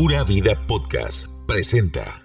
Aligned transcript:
Pura 0.00 0.22
Vida 0.22 0.56
Podcast 0.68 1.26
presenta. 1.48 2.22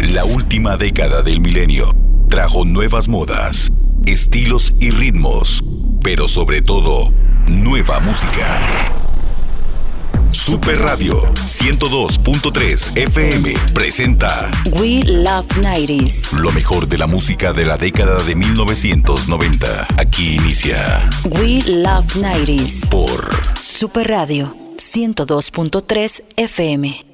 La 0.00 0.24
última 0.24 0.76
década 0.76 1.22
del 1.22 1.38
milenio 1.38 1.88
trajo 2.28 2.64
nuevas 2.64 3.06
modas, 3.06 3.70
estilos 4.06 4.72
y 4.80 4.90
ritmos, 4.90 5.62
pero 6.02 6.26
sobre 6.26 6.62
todo, 6.62 7.12
nueva 7.46 8.00
música. 8.00 8.98
Super 10.28 10.80
Radio 10.80 11.22
102.3 11.44 12.96
FM 12.96 13.54
presenta 13.72 14.50
We 14.80 15.04
Love 15.04 15.46
90s. 15.58 16.32
Lo 16.32 16.50
mejor 16.50 16.88
de 16.88 16.98
la 16.98 17.06
música 17.06 17.52
de 17.52 17.66
la 17.66 17.78
década 17.78 18.20
de 18.24 18.34
1990. 18.34 19.86
Aquí 19.96 20.34
inicia 20.34 21.08
We 21.38 21.60
Love 21.66 22.16
90s 22.16 22.88
por 22.88 23.30
Super 23.60 24.08
Radio 24.08 24.65
102.3 24.96 26.22
FM. 26.36 27.05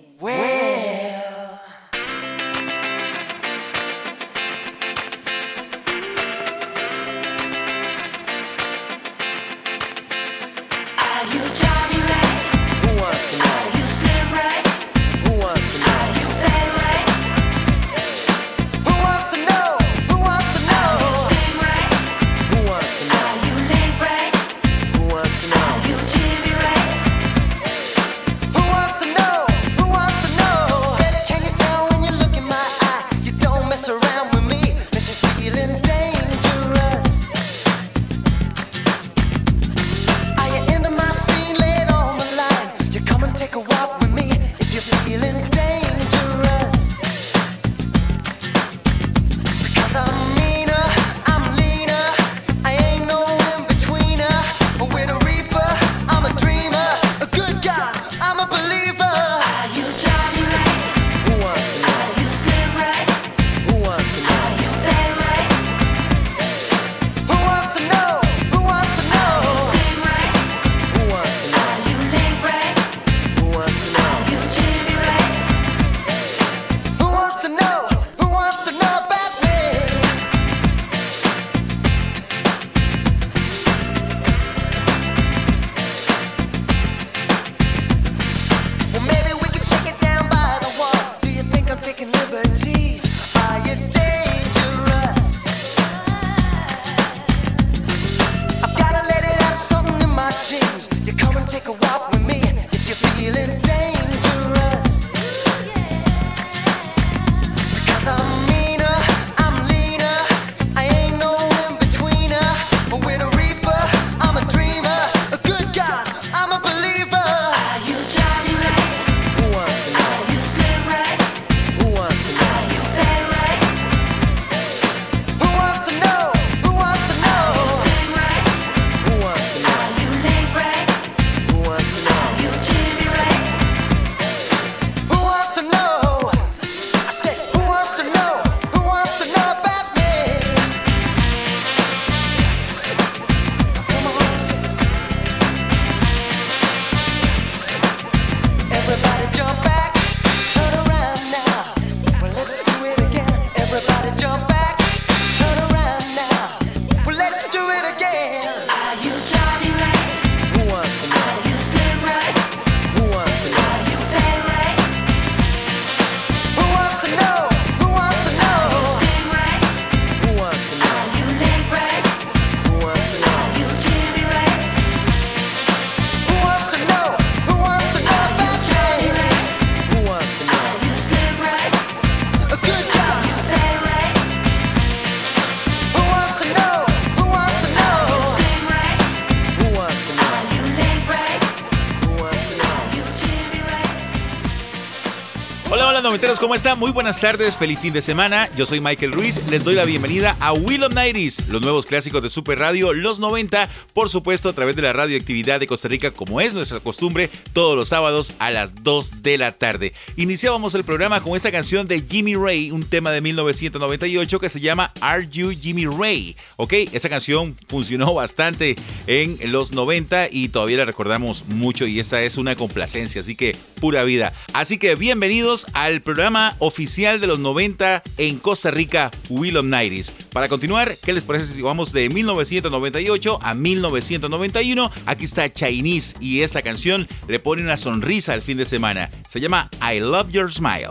¿Cómo 196.43 196.57
están? 196.57 196.77
Muy 196.77 196.91
buenas 196.91 197.21
tardes, 197.21 197.57
feliz 197.57 197.79
fin 197.79 197.93
de 197.93 198.03
semana. 198.03 198.51
Yo 198.57 198.67
soy 198.67 198.81
Michael 198.81 199.13
Ruiz, 199.13 199.41
les 199.49 199.63
doy 199.63 199.77
la 199.77 199.85
bienvenida 199.85 200.37
a 200.41 200.53
Will 200.53 200.83
of 200.83 200.93
Nighties, 200.93 201.47
los 201.47 201.63
nuevos 201.63 201.87
clásicos 201.87 202.21
de 202.21 202.31
Super 202.31 202.59
Radio, 202.59 202.93
los 202.93 203.21
90, 203.21 203.69
por 203.95 204.09
supuesto 204.09 204.49
a 204.49 204.53
través 204.53 204.75
de 204.75 204.83
la 204.83 204.93
radioactividad 204.93 205.61
de 205.61 205.69
Costa 205.69 205.87
Rica, 205.87 206.11
como 206.11 206.41
es 206.41 206.53
nuestra 206.53 206.81
costumbre, 206.81 207.31
todos 207.53 207.77
los 207.77 207.91
sábados 207.91 208.35
a 208.41 208.51
las 208.51 208.83
2 208.83 209.23
de 209.23 209.39
la 209.39 209.53
tarde. 209.53 209.93
Iniciábamos 210.17 210.75
el 210.75 210.83
programa 210.83 211.21
con 211.21 211.37
esta 211.37 211.53
canción 211.53 211.87
de 211.87 212.01
Jimmy 212.01 212.35
Ray, 212.35 212.73
un 212.73 212.83
tema 212.83 213.13
de 213.13 213.21
1998 213.21 214.41
que 214.41 214.49
se 214.49 214.59
llama 214.59 214.93
Are 215.01 215.29
You 215.31 215.51
Jimmy 215.51 215.87
Ray? 215.87 216.37
Ok, 216.57 216.73
esa 216.91 217.09
canción 217.09 217.57
funcionó 217.69 218.15
bastante 218.15 218.75
en 219.07 219.39
los 219.53 219.71
90 219.71 220.27
y 220.33 220.49
todavía 220.49 220.79
la 220.79 220.87
recordamos 220.87 221.45
mucho 221.51 221.87
y 221.87 222.01
esa 222.01 222.21
es 222.21 222.37
una 222.37 222.57
complacencia, 222.57 223.21
así 223.21 223.37
que 223.37 223.55
pura 223.81 224.03
vida. 224.03 224.33
Así 224.55 224.77
que 224.79 224.97
bienvenidos 224.97 225.69
al 225.73 226.01
programa 226.01 226.32
oficial 226.59 227.21
de 227.21 227.27
los 227.27 227.39
90 227.39 228.03
en 228.17 228.39
Costa 228.39 228.71
Rica, 228.71 229.11
Willem 229.29 229.69
Nairis. 229.69 230.11
Para 230.33 230.49
continuar, 230.49 230.97
¿qué 231.05 231.13
les 231.13 231.25
parece 231.25 231.53
si 231.53 231.61
vamos 231.63 231.93
de 231.93 232.09
1998 232.09 233.39
a 233.43 233.55
1991? 233.55 234.91
Aquí 235.07 235.25
está 235.25 235.49
Chinese 235.53 236.17
y 236.21 236.41
esta 236.41 236.63
canción 236.63 237.07
le 237.29 237.39
pone 237.39 237.63
una 237.63 237.77
sonrisa 237.77 238.33
al 238.33 238.43
fin 238.43 238.57
de 238.57 238.65
semana. 238.65 239.11
Se 239.29 239.41
llama 239.41 239.69
I 239.83 240.01
Love 240.01 240.31
Your 240.31 240.53
Smile. 240.53 240.91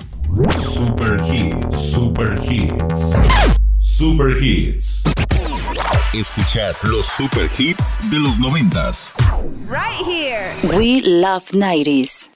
Super 0.60 1.20
Hits, 1.28 1.92
Super 1.92 2.40
Hits, 2.48 3.14
Super 3.80 4.42
Hits. 4.42 5.04
Escuchás 6.14 6.84
los 6.84 7.06
Super 7.06 7.50
Hits 7.58 7.98
de 8.12 8.20
los 8.20 8.38
90. 8.38 8.92
Right 9.68 10.06
here. 10.06 10.54
We 10.78 11.02
Love 11.02 11.52
90s. 11.52 12.30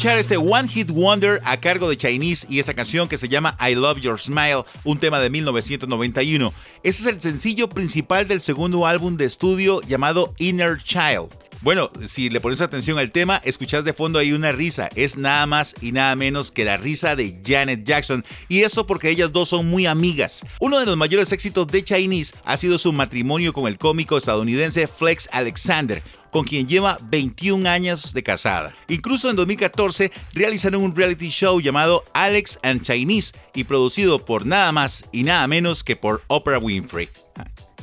Escuchar 0.00 0.16
este 0.16 0.38
One 0.38 0.66
Hit 0.66 0.90
Wonder 0.92 1.42
a 1.44 1.60
cargo 1.60 1.86
de 1.90 1.94
Chinese 1.94 2.46
y 2.48 2.58
esa 2.58 2.72
canción 2.72 3.06
que 3.06 3.18
se 3.18 3.28
llama 3.28 3.54
I 3.60 3.74
Love 3.74 4.00
Your 4.00 4.18
Smile, 4.18 4.64
un 4.82 4.98
tema 4.98 5.20
de 5.20 5.28
1991. 5.28 6.54
Ese 6.82 7.02
es 7.02 7.06
el 7.06 7.20
sencillo 7.20 7.68
principal 7.68 8.26
del 8.26 8.40
segundo 8.40 8.86
álbum 8.86 9.18
de 9.18 9.26
estudio 9.26 9.82
llamado 9.82 10.32
Inner 10.38 10.82
Child. 10.82 11.28
Bueno, 11.60 11.90
si 12.06 12.30
le 12.30 12.40
pones 12.40 12.62
atención 12.62 12.98
al 12.98 13.10
tema, 13.10 13.42
escuchas 13.44 13.84
de 13.84 13.92
fondo 13.92 14.18
ahí 14.18 14.32
una 14.32 14.52
risa. 14.52 14.88
Es 14.96 15.18
nada 15.18 15.44
más 15.44 15.74
y 15.82 15.92
nada 15.92 16.16
menos 16.16 16.50
que 16.50 16.64
la 16.64 16.78
risa 16.78 17.14
de 17.14 17.38
Janet 17.44 17.84
Jackson. 17.84 18.24
Y 18.48 18.62
eso 18.62 18.86
porque 18.86 19.10
ellas 19.10 19.32
dos 19.32 19.50
son 19.50 19.66
muy 19.68 19.84
amigas. 19.84 20.46
Uno 20.60 20.80
de 20.80 20.86
los 20.86 20.96
mayores 20.96 21.30
éxitos 21.32 21.66
de 21.66 21.84
Chinese 21.84 22.34
ha 22.46 22.56
sido 22.56 22.78
su 22.78 22.94
matrimonio 22.94 23.52
con 23.52 23.66
el 23.66 23.76
cómico 23.76 24.16
estadounidense 24.16 24.88
Flex 24.88 25.28
Alexander 25.30 26.02
con 26.30 26.44
quien 26.44 26.66
lleva 26.66 26.98
21 27.02 27.68
años 27.68 28.12
de 28.12 28.22
casada. 28.22 28.74
Incluso 28.88 29.30
en 29.30 29.36
2014 29.36 30.10
realizaron 30.32 30.82
un 30.82 30.94
reality 30.94 31.28
show 31.28 31.60
llamado 31.60 32.04
Alex 32.12 32.58
and 32.62 32.82
Chinese 32.82 33.32
y 33.54 33.64
producido 33.64 34.24
por 34.24 34.46
nada 34.46 34.72
más 34.72 35.04
y 35.12 35.24
nada 35.24 35.46
menos 35.46 35.84
que 35.84 35.96
por 35.96 36.22
Oprah 36.28 36.58
Winfrey. 36.58 37.08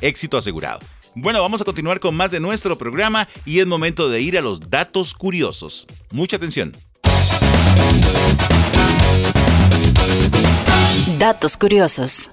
Éxito 0.00 0.38
asegurado. 0.38 0.80
Bueno, 1.14 1.40
vamos 1.40 1.60
a 1.60 1.64
continuar 1.64 1.98
con 1.98 2.14
más 2.14 2.30
de 2.30 2.38
nuestro 2.38 2.78
programa 2.78 3.28
y 3.44 3.58
es 3.58 3.66
momento 3.66 4.08
de 4.08 4.20
ir 4.20 4.38
a 4.38 4.40
los 4.40 4.70
datos 4.70 5.14
curiosos. 5.14 5.86
Mucha 6.12 6.36
atención. 6.36 6.76
Datos 11.18 11.56
curiosos. 11.56 12.30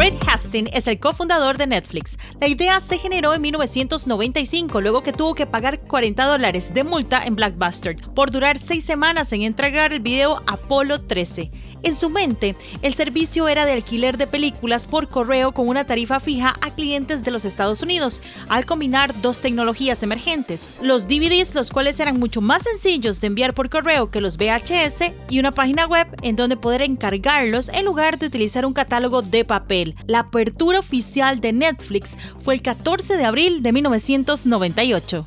Reed 0.00 0.14
Hastings 0.26 0.70
es 0.72 0.88
el 0.88 0.98
cofundador 0.98 1.58
de 1.58 1.66
Netflix. 1.66 2.18
La 2.40 2.48
idea 2.48 2.80
se 2.80 2.96
generó 2.96 3.34
en 3.34 3.42
1995, 3.42 4.80
luego 4.80 5.02
que 5.02 5.12
tuvo 5.12 5.34
que 5.34 5.44
pagar 5.44 5.78
40 5.78 6.24
dólares 6.24 6.72
de 6.72 6.84
multa 6.84 7.20
en 7.22 7.36
Blackbuster 7.36 7.96
por 8.14 8.30
durar 8.30 8.58
seis 8.58 8.82
semanas 8.82 9.30
en 9.34 9.42
entregar 9.42 9.92
el 9.92 10.00
video 10.00 10.40
Apolo 10.46 11.02
13. 11.02 11.50
En 11.82 11.94
su 11.94 12.10
mente, 12.10 12.56
el 12.82 12.92
servicio 12.92 13.48
era 13.48 13.64
de 13.64 13.72
alquiler 13.72 14.18
de 14.18 14.26
películas 14.26 14.86
por 14.86 15.08
correo 15.08 15.52
con 15.52 15.68
una 15.68 15.84
tarifa 15.84 16.20
fija 16.20 16.54
a 16.60 16.74
clientes 16.74 17.24
de 17.24 17.30
los 17.30 17.44
Estados 17.44 17.82
Unidos, 17.82 18.20
al 18.48 18.66
combinar 18.66 19.18
dos 19.22 19.40
tecnologías 19.40 20.02
emergentes, 20.02 20.68
los 20.82 21.08
DVDs, 21.08 21.54
los 21.54 21.70
cuales 21.70 21.98
eran 21.98 22.18
mucho 22.18 22.40
más 22.40 22.64
sencillos 22.64 23.20
de 23.20 23.28
enviar 23.28 23.54
por 23.54 23.70
correo 23.70 24.10
que 24.10 24.20
los 24.20 24.36
VHS, 24.36 25.12
y 25.30 25.38
una 25.38 25.52
página 25.52 25.86
web 25.86 26.06
en 26.22 26.36
donde 26.36 26.56
poder 26.56 26.82
encargarlos 26.82 27.70
en 27.70 27.86
lugar 27.86 28.18
de 28.18 28.26
utilizar 28.26 28.66
un 28.66 28.72
catálogo 28.72 29.22
de 29.22 29.44
papel. 29.44 29.94
La 30.06 30.20
apertura 30.20 30.78
oficial 30.78 31.40
de 31.40 31.52
Netflix 31.52 32.18
fue 32.38 32.54
el 32.54 32.62
14 32.62 33.16
de 33.16 33.24
abril 33.24 33.62
de 33.62 33.72
1998. 33.72 35.26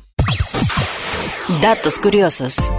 Datos 1.60 1.98
curiosos. 1.98 2.70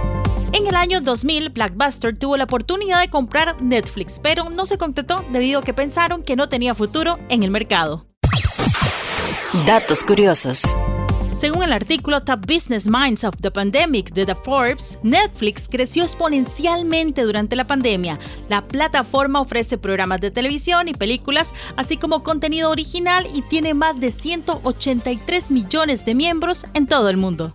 En 0.56 0.66
el 0.66 0.74
año 0.74 1.02
2000, 1.02 1.50
Blackbuster 1.50 2.16
tuvo 2.16 2.38
la 2.38 2.44
oportunidad 2.44 3.02
de 3.02 3.10
comprar 3.10 3.60
Netflix, 3.60 4.18
pero 4.18 4.48
no 4.48 4.64
se 4.64 4.78
concretó 4.78 5.22
debido 5.30 5.60
a 5.60 5.62
que 5.62 5.74
pensaron 5.74 6.22
que 6.22 6.34
no 6.34 6.48
tenía 6.48 6.74
futuro 6.74 7.18
en 7.28 7.42
el 7.42 7.50
mercado. 7.50 8.06
Datos 9.66 10.02
curiosos. 10.02 10.62
Según 11.34 11.62
el 11.62 11.74
artículo 11.74 12.22
Top 12.22 12.40
Business 12.50 12.88
Minds 12.88 13.24
of 13.24 13.34
the 13.42 13.50
Pandemic 13.50 14.14
de 14.14 14.24
The 14.24 14.34
Forbes, 14.34 14.98
Netflix 15.02 15.68
creció 15.68 16.04
exponencialmente 16.04 17.20
durante 17.20 17.54
la 17.54 17.66
pandemia. 17.66 18.18
La 18.48 18.62
plataforma 18.62 19.42
ofrece 19.42 19.76
programas 19.76 20.22
de 20.22 20.30
televisión 20.30 20.88
y 20.88 20.94
películas, 20.94 21.52
así 21.76 21.98
como 21.98 22.22
contenido 22.22 22.70
original 22.70 23.28
y 23.34 23.42
tiene 23.42 23.74
más 23.74 24.00
de 24.00 24.10
183 24.10 25.50
millones 25.50 26.06
de 26.06 26.14
miembros 26.14 26.64
en 26.72 26.86
todo 26.86 27.10
el 27.10 27.18
mundo. 27.18 27.52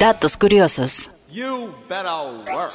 Datos 0.00 0.34
curiosos. 0.34 1.10
You 1.30 1.74
better 1.86 2.42
work. 2.50 2.72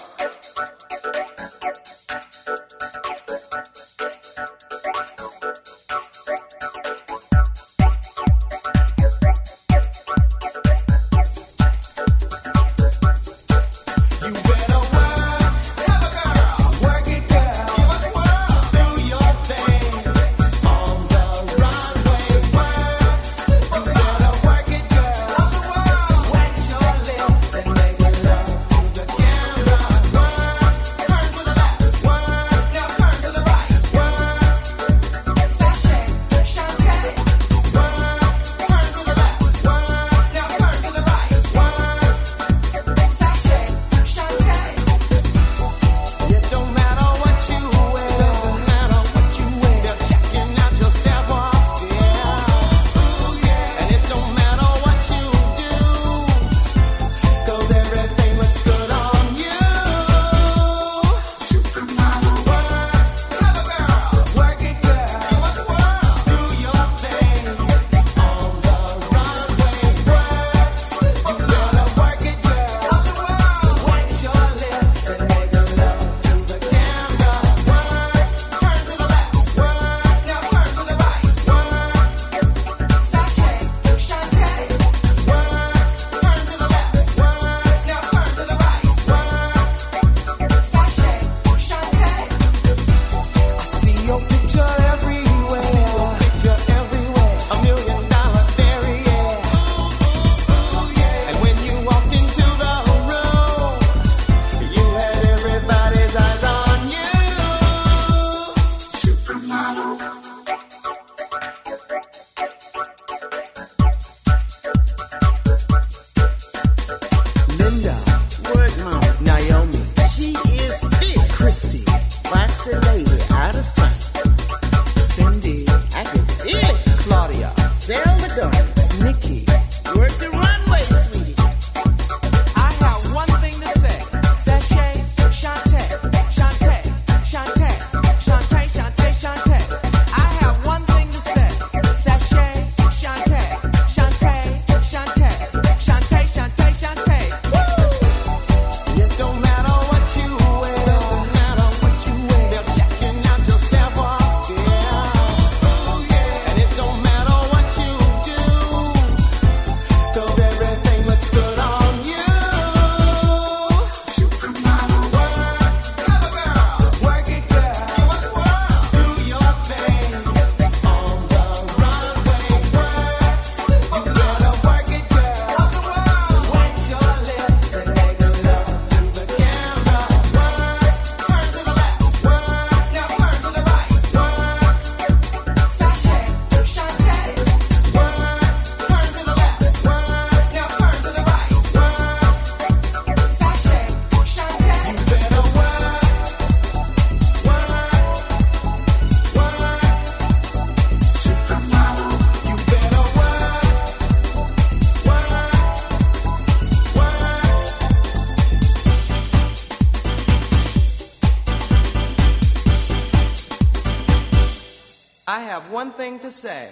Say. 216.36 216.70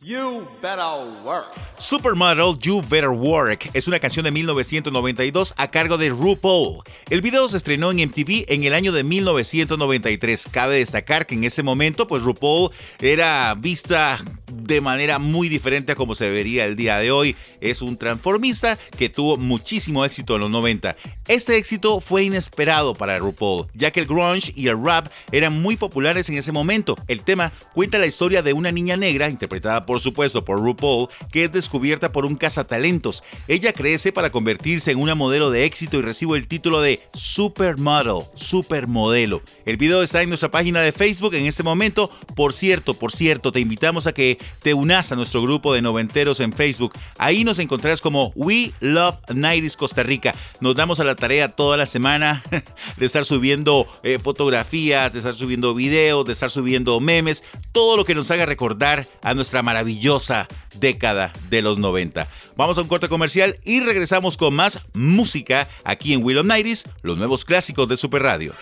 You 0.00 0.48
better 0.62 1.12
work. 1.24 1.54
Supermodel 1.82 2.56
You 2.60 2.80
Better 2.80 3.08
Work 3.08 3.70
es 3.74 3.88
una 3.88 3.98
canción 3.98 4.24
de 4.24 4.30
1992 4.30 5.52
a 5.56 5.68
cargo 5.68 5.98
de 5.98 6.10
RuPaul. 6.10 6.80
El 7.10 7.22
video 7.22 7.48
se 7.48 7.56
estrenó 7.56 7.90
en 7.90 8.08
MTV 8.08 8.44
en 8.46 8.62
el 8.62 8.72
año 8.72 8.92
de 8.92 9.02
1993. 9.02 10.48
Cabe 10.52 10.76
destacar 10.76 11.26
que 11.26 11.34
en 11.34 11.42
ese 11.42 11.64
momento, 11.64 12.06
pues 12.06 12.22
RuPaul 12.22 12.70
era 13.00 13.56
vista 13.58 14.20
de 14.46 14.80
manera 14.80 15.18
muy 15.18 15.48
diferente 15.48 15.90
a 15.90 15.94
como 15.96 16.14
se 16.14 16.30
vería 16.30 16.66
el 16.66 16.76
día 16.76 16.98
de 16.98 17.10
hoy. 17.10 17.34
Es 17.60 17.82
un 17.82 17.96
transformista 17.96 18.78
que 18.96 19.08
tuvo 19.08 19.36
muchísimo 19.36 20.04
éxito 20.04 20.36
en 20.36 20.42
los 20.42 20.50
90. 20.50 20.96
Este 21.26 21.56
éxito 21.56 22.00
fue 22.00 22.22
inesperado 22.22 22.94
para 22.94 23.18
RuPaul, 23.18 23.66
ya 23.74 23.90
que 23.90 23.98
el 23.98 24.06
grunge 24.06 24.52
y 24.54 24.68
el 24.68 24.80
rap 24.80 25.08
eran 25.32 25.60
muy 25.60 25.76
populares 25.76 26.28
en 26.28 26.36
ese 26.36 26.52
momento. 26.52 26.96
El 27.08 27.22
tema 27.22 27.52
cuenta 27.74 27.98
la 27.98 28.06
historia 28.06 28.40
de 28.40 28.52
una 28.52 28.70
niña 28.70 28.96
negra, 28.96 29.28
interpretada 29.28 29.84
por 29.84 29.98
supuesto 29.98 30.44
por 30.44 30.60
RuPaul, 30.60 31.08
que 31.32 31.44
es 31.44 31.50
descubierta 31.50 31.71
por 32.12 32.26
un 32.26 32.36
cazatalentos. 32.36 33.22
Ella 33.48 33.72
crece 33.72 34.12
para 34.12 34.30
convertirse 34.30 34.90
en 34.90 34.98
una 34.98 35.14
modelo 35.14 35.50
de 35.50 35.64
éxito 35.64 35.98
y 35.98 36.02
recibe 36.02 36.36
el 36.36 36.46
título 36.46 36.80
de 36.80 37.00
Supermodel, 37.12 38.24
supermodelo. 38.34 39.42
El 39.64 39.78
video 39.78 40.02
está 40.02 40.22
en 40.22 40.28
nuestra 40.28 40.50
página 40.50 40.80
de 40.80 40.92
Facebook 40.92 41.34
en 41.34 41.46
este 41.46 41.62
momento. 41.62 42.10
Por 42.34 42.52
cierto, 42.52 42.94
por 42.94 43.10
cierto, 43.10 43.52
te 43.52 43.60
invitamos 43.60 44.06
a 44.06 44.12
que 44.12 44.38
te 44.62 44.74
unas 44.74 45.12
a 45.12 45.16
nuestro 45.16 45.40
grupo 45.40 45.72
de 45.72 45.82
noventeros 45.82 46.40
en 46.40 46.52
Facebook. 46.52 46.92
Ahí 47.16 47.42
nos 47.44 47.58
encontrarás 47.58 48.00
como 48.00 48.32
We 48.34 48.72
Love 48.80 49.16
90s 49.28 49.76
Costa 49.76 50.02
Rica. 50.02 50.34
Nos 50.60 50.76
damos 50.76 51.00
a 51.00 51.04
la 51.04 51.14
tarea 51.14 51.48
toda 51.48 51.76
la 51.76 51.86
semana 51.86 52.42
de 52.96 53.06
estar 53.06 53.24
subiendo 53.24 53.86
eh, 54.02 54.18
fotografías, 54.22 55.12
de 55.12 55.20
estar 55.20 55.34
subiendo 55.34 55.74
videos, 55.74 56.26
de 56.26 56.34
estar 56.34 56.50
subiendo 56.50 57.00
memes, 57.00 57.44
todo 57.72 57.96
lo 57.96 58.04
que 58.04 58.14
nos 58.14 58.30
haga 58.30 58.46
recordar 58.46 59.06
a 59.22 59.34
nuestra 59.34 59.62
maravillosa 59.62 60.48
década 60.78 61.32
de 61.50 61.61
los 61.62 61.78
90. 61.78 62.28
Vamos 62.56 62.78
a 62.78 62.82
un 62.82 62.88
corte 62.88 63.08
comercial 63.08 63.58
y 63.64 63.80
regresamos 63.80 64.36
con 64.36 64.54
más 64.54 64.80
música 64.92 65.68
aquí 65.84 66.12
en 66.12 66.22
Will 66.24 66.38
of 66.38 66.46
90s, 66.46 66.84
los 67.02 67.16
nuevos 67.16 67.44
clásicos 67.44 67.88
de 67.88 67.96
Super 67.96 68.22
Radio. 68.22 68.54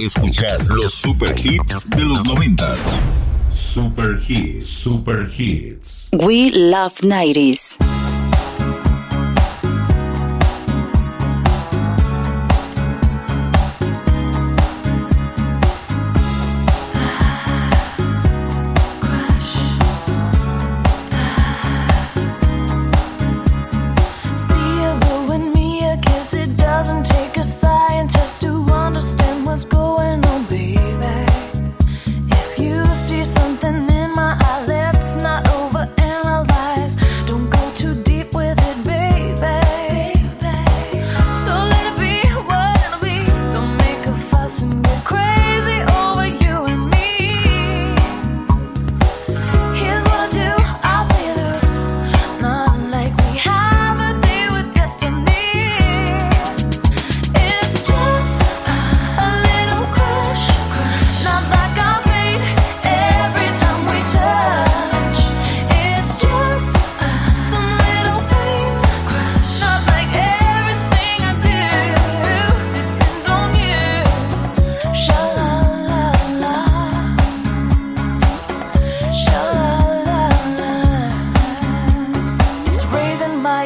Escuchas 0.00 0.68
los 0.68 0.94
super 0.94 1.34
hits 1.38 1.88
de 1.90 2.02
los 2.02 2.24
noventas. 2.24 2.80
Super 3.50 4.20
hits, 4.28 4.66
super 4.66 5.28
hits. 5.38 6.10
We 6.12 6.50
love 6.50 6.94
90s. 7.00 7.76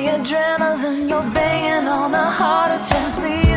Adrenaline. 0.06 1.08
You're 1.08 1.30
banging 1.34 1.88
on 1.88 2.14
a 2.14 2.30
heart 2.30 2.72
of 2.72 2.86
ten. 2.86 3.12
Please 3.12 3.49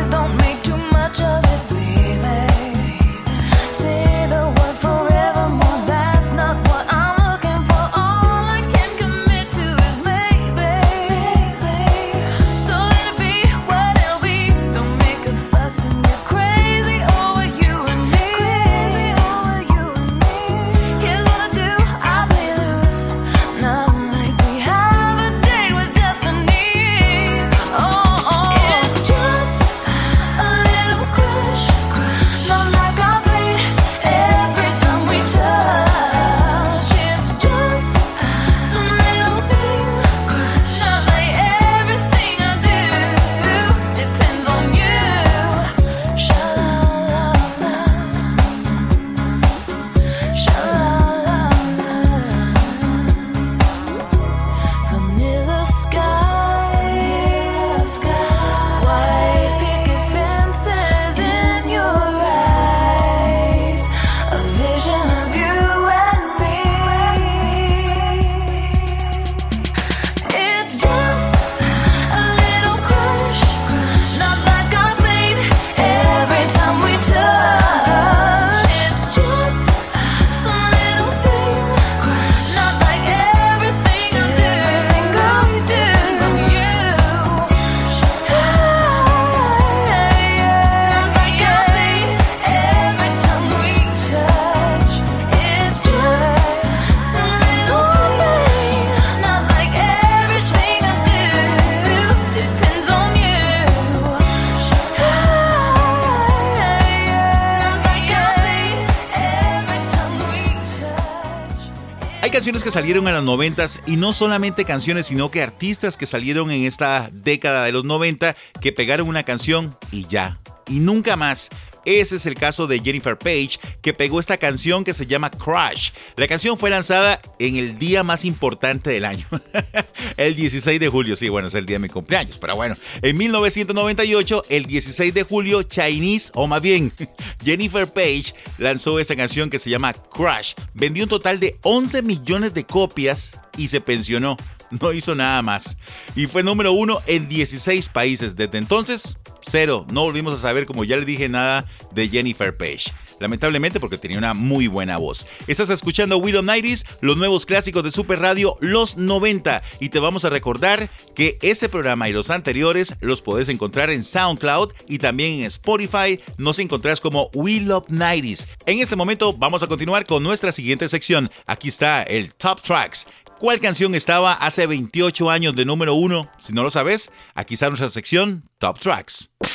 canciones 112.44 112.62
que 112.62 112.70
salieron 112.70 113.08
en 113.08 113.14
los 113.14 113.24
90 113.24 113.66
y 113.86 113.96
no 113.96 114.12
solamente 114.12 114.66
canciones, 114.66 115.06
sino 115.06 115.30
que 115.30 115.40
artistas 115.40 115.96
que 115.96 116.04
salieron 116.04 116.50
en 116.50 116.64
esta 116.64 117.08
década 117.10 117.64
de 117.64 117.72
los 117.72 117.84
90 117.84 118.36
que 118.60 118.70
pegaron 118.70 119.08
una 119.08 119.22
canción 119.22 119.74
y 119.90 120.06
ya. 120.08 120.38
Y 120.68 120.80
nunca 120.80 121.16
más. 121.16 121.48
Ese 121.84 122.16
es 122.16 122.26
el 122.26 122.34
caso 122.34 122.66
de 122.66 122.80
Jennifer 122.80 123.18
Page, 123.18 123.58
que 123.82 123.92
pegó 123.92 124.20
esta 124.20 124.36
canción 124.36 124.84
que 124.84 124.94
se 124.94 125.06
llama 125.06 125.30
Crash. 125.30 125.90
La 126.16 126.26
canción 126.26 126.58
fue 126.58 126.70
lanzada 126.70 127.20
en 127.38 127.56
el 127.56 127.78
día 127.78 128.02
más 128.02 128.24
importante 128.24 128.90
del 128.90 129.04
año, 129.04 129.26
el 130.16 130.34
16 130.36 130.80
de 130.80 130.88
julio. 130.88 131.16
Sí, 131.16 131.28
bueno, 131.28 131.48
es 131.48 131.54
el 131.54 131.66
día 131.66 131.76
de 131.76 131.80
mi 131.80 131.88
cumpleaños, 131.88 132.38
pero 132.38 132.56
bueno, 132.56 132.74
en 133.02 133.16
1998, 133.16 134.44
el 134.48 134.66
16 134.66 135.14
de 135.14 135.22
julio, 135.22 135.62
Chinese, 135.62 136.30
o 136.34 136.46
más 136.46 136.62
bien, 136.62 136.92
Jennifer 137.44 137.86
Page 137.86 138.34
lanzó 138.58 138.98
esta 138.98 139.16
canción 139.16 139.50
que 139.50 139.58
se 139.58 139.70
llama 139.70 139.92
Crash. 139.92 140.54
Vendió 140.72 141.04
un 141.04 141.10
total 141.10 141.40
de 141.40 141.56
11 141.62 142.02
millones 142.02 142.54
de 142.54 142.64
copias 142.64 143.38
y 143.56 143.68
se 143.68 143.80
pensionó. 143.80 144.36
No 144.70 144.92
hizo 144.92 145.14
nada 145.14 145.40
más. 145.42 145.76
Y 146.16 146.26
fue 146.26 146.42
número 146.42 146.72
uno 146.72 147.00
en 147.06 147.28
16 147.28 147.88
países. 147.90 148.34
Desde 148.34 148.58
entonces, 148.58 149.18
cero. 149.46 149.86
No 149.90 150.02
volvimos 150.02 150.34
a 150.34 150.36
saber, 150.36 150.66
como 150.66 150.84
ya 150.84 150.96
le 150.96 151.04
dije, 151.04 151.28
nada 151.28 151.66
de 151.92 152.08
Jennifer 152.08 152.56
Page. 152.56 152.92
Lamentablemente 153.20 153.80
porque 153.80 153.98
tenía 153.98 154.18
una 154.18 154.34
muy 154.34 154.66
buena 154.66 154.98
voz. 154.98 155.26
Estás 155.46 155.70
escuchando 155.70 156.18
Willow 156.18 156.42
Nighties, 156.42 156.84
los 157.00 157.16
nuevos 157.16 157.46
clásicos 157.46 157.82
de 157.82 157.90
Super 157.90 158.20
Radio, 158.20 158.56
los 158.60 158.96
90. 158.96 159.62
Y 159.80 159.88
te 159.88 159.98
vamos 159.98 160.24
a 160.24 160.30
recordar 160.30 160.90
que 161.14 161.38
este 161.42 161.68
programa 161.68 162.08
y 162.08 162.12
los 162.12 162.30
anteriores 162.30 162.96
los 163.00 163.22
podés 163.22 163.48
encontrar 163.48 163.90
en 163.90 164.04
SoundCloud 164.04 164.72
y 164.88 164.98
también 164.98 165.40
en 165.40 165.46
Spotify. 165.46 166.20
Nos 166.38 166.58
encontrás 166.58 167.00
como 167.00 167.30
Love 167.34 167.88
90s. 167.88 168.46
En 168.66 168.80
este 168.80 168.96
momento 168.96 169.32
vamos 169.32 169.62
a 169.62 169.68
continuar 169.68 170.06
con 170.06 170.22
nuestra 170.22 170.52
siguiente 170.52 170.88
sección. 170.88 171.30
Aquí 171.46 171.68
está 171.68 172.02
el 172.02 172.34
Top 172.34 172.60
Tracks. 172.60 173.06
¿Cuál 173.44 173.60
canción 173.60 173.94
estaba 173.94 174.32
hace 174.32 174.66
28 174.66 175.28
años 175.28 175.54
de 175.54 175.66
número 175.66 175.94
uno? 175.94 176.30
Si 176.38 176.54
no 176.54 176.62
lo 176.62 176.70
sabes, 176.70 177.10
aquí 177.34 177.52
está 177.52 177.68
nuestra 177.68 177.90
sección 177.90 178.42
Top 178.56 178.78
Tracks. 178.78 179.28
The 179.38 179.50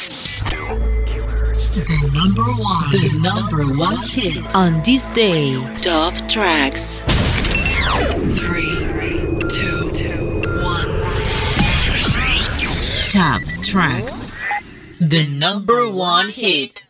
number 2.14 2.44
one. 2.44 2.92
The 2.92 3.10
number 3.18 3.66
one 3.66 3.98
hit 4.04 4.56
on 4.56 4.80
this 4.84 5.12
day. 5.16 5.56
Top 5.84 6.14
tracks. 6.32 6.78
Three, 8.38 8.78
two, 9.50 9.90
one. 10.62 10.86
Top 13.10 13.42
tracks. 13.64 14.32
The 15.00 15.26
number 15.30 15.90
one 15.90 16.30
hit. 16.30 16.89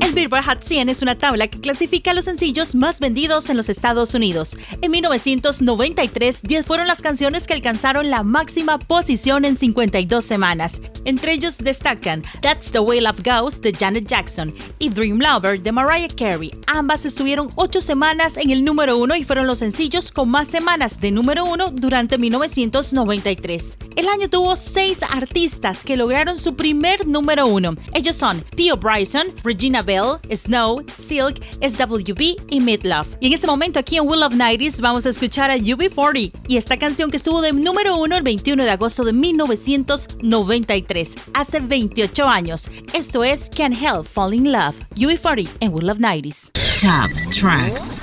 El 0.00 0.12
Billboard 0.16 0.44
Hot 0.44 0.62
100 0.62 0.88
es 0.88 1.02
una 1.02 1.16
tabla 1.16 1.46
que 1.46 1.60
clasifica 1.60 2.14
los 2.14 2.24
sencillos 2.24 2.74
más 2.74 2.98
vendidos 2.98 3.48
en 3.48 3.56
los 3.56 3.68
Estados 3.68 4.12
Unidos. 4.14 4.56
En 4.80 4.90
1993, 4.90 6.42
10 6.42 6.66
fueron 6.66 6.88
las 6.88 7.00
canciones 7.00 7.46
que 7.46 7.54
alcanzaron 7.54 8.10
la 8.10 8.24
máxima 8.24 8.78
posición 8.78 9.44
en 9.44 9.54
52 9.54 10.24
semanas. 10.24 10.80
Entre 11.04 11.32
ellos 11.32 11.58
destacan 11.58 12.22
That's 12.40 12.72
the 12.72 12.80
Way 12.80 13.02
Love 13.02 13.22
Goes 13.22 13.60
de 13.60 13.72
Janet 13.72 14.06
Jackson 14.06 14.52
y 14.78 14.88
Dream 14.88 15.20
Lover 15.20 15.62
de 15.62 15.70
Mariah 15.70 16.08
Carey. 16.16 16.50
Ambas 16.66 17.06
estuvieron 17.06 17.52
8 17.54 17.80
semanas 17.80 18.36
en 18.36 18.50
el 18.50 18.64
número 18.64 18.96
1 18.96 19.14
y 19.16 19.24
fueron 19.24 19.46
los 19.46 19.58
sencillos 19.58 20.10
con 20.10 20.28
más 20.28 20.48
semanas 20.48 21.00
de 21.00 21.12
número 21.12 21.44
1 21.44 21.72
durante 21.72 22.18
1993. 22.18 23.78
El 23.94 24.08
año 24.08 24.28
tuvo 24.28 24.56
6 24.56 25.04
artistas 25.04 25.84
que 25.84 25.96
lograron 25.96 26.36
su 26.36 26.56
primer 26.56 27.06
número 27.06 27.46
1. 27.46 27.74
Ellos 27.92 28.16
son 28.16 28.44
Pio 28.56 28.76
Bryson, 28.76 29.28
Regina 29.50 29.82
Bell, 29.82 30.20
Snow, 30.32 30.84
Silk, 30.94 31.42
SWB 31.60 32.36
y 32.50 32.60
Midlove. 32.60 33.08
Y 33.18 33.26
en 33.26 33.32
este 33.32 33.48
momento 33.48 33.80
aquí 33.80 33.96
en 33.96 34.08
Will 34.08 34.22
of 34.22 34.34
90s 34.34 34.80
vamos 34.80 35.06
a 35.06 35.08
escuchar 35.08 35.50
a 35.50 35.56
UB40 35.56 36.30
y 36.46 36.56
esta 36.56 36.78
canción 36.78 37.10
que 37.10 37.16
estuvo 37.16 37.40
de 37.40 37.52
número 37.52 37.96
1 37.96 38.16
el 38.16 38.22
21 38.22 38.62
de 38.62 38.70
agosto 38.70 39.02
de 39.02 39.12
1993, 39.12 41.16
hace 41.34 41.58
28 41.58 42.28
años. 42.28 42.70
Esto 42.94 43.24
es 43.24 43.50
Can't 43.50 43.74
Help 43.74 44.06
Falling 44.06 44.46
in 44.46 44.52
Love, 44.52 44.76
UB40 44.94 45.48
en 45.58 45.74
Will 45.74 45.90
of 45.90 45.98
90s. 45.98 46.52
Top 46.80 47.10
tracks. 47.32 48.00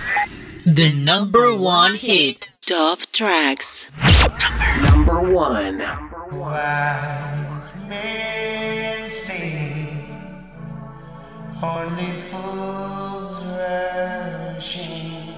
The 0.66 0.92
number 0.92 1.54
one 1.54 1.96
hit. 1.96 2.52
Top 2.68 3.00
tracks. 3.18 3.64
Number 4.92 5.34
one. 5.34 5.82
Men 7.88 9.10
say 9.10 9.77
only 11.64 12.12
fools 12.30 13.44
rushing, 13.46 15.34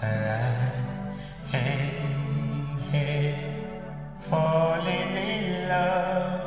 and 0.00 0.24
I 0.30 1.56
ain't 1.56 2.80
here 2.92 3.34
falling 4.20 5.16
in 5.16 5.68
love 5.68 6.45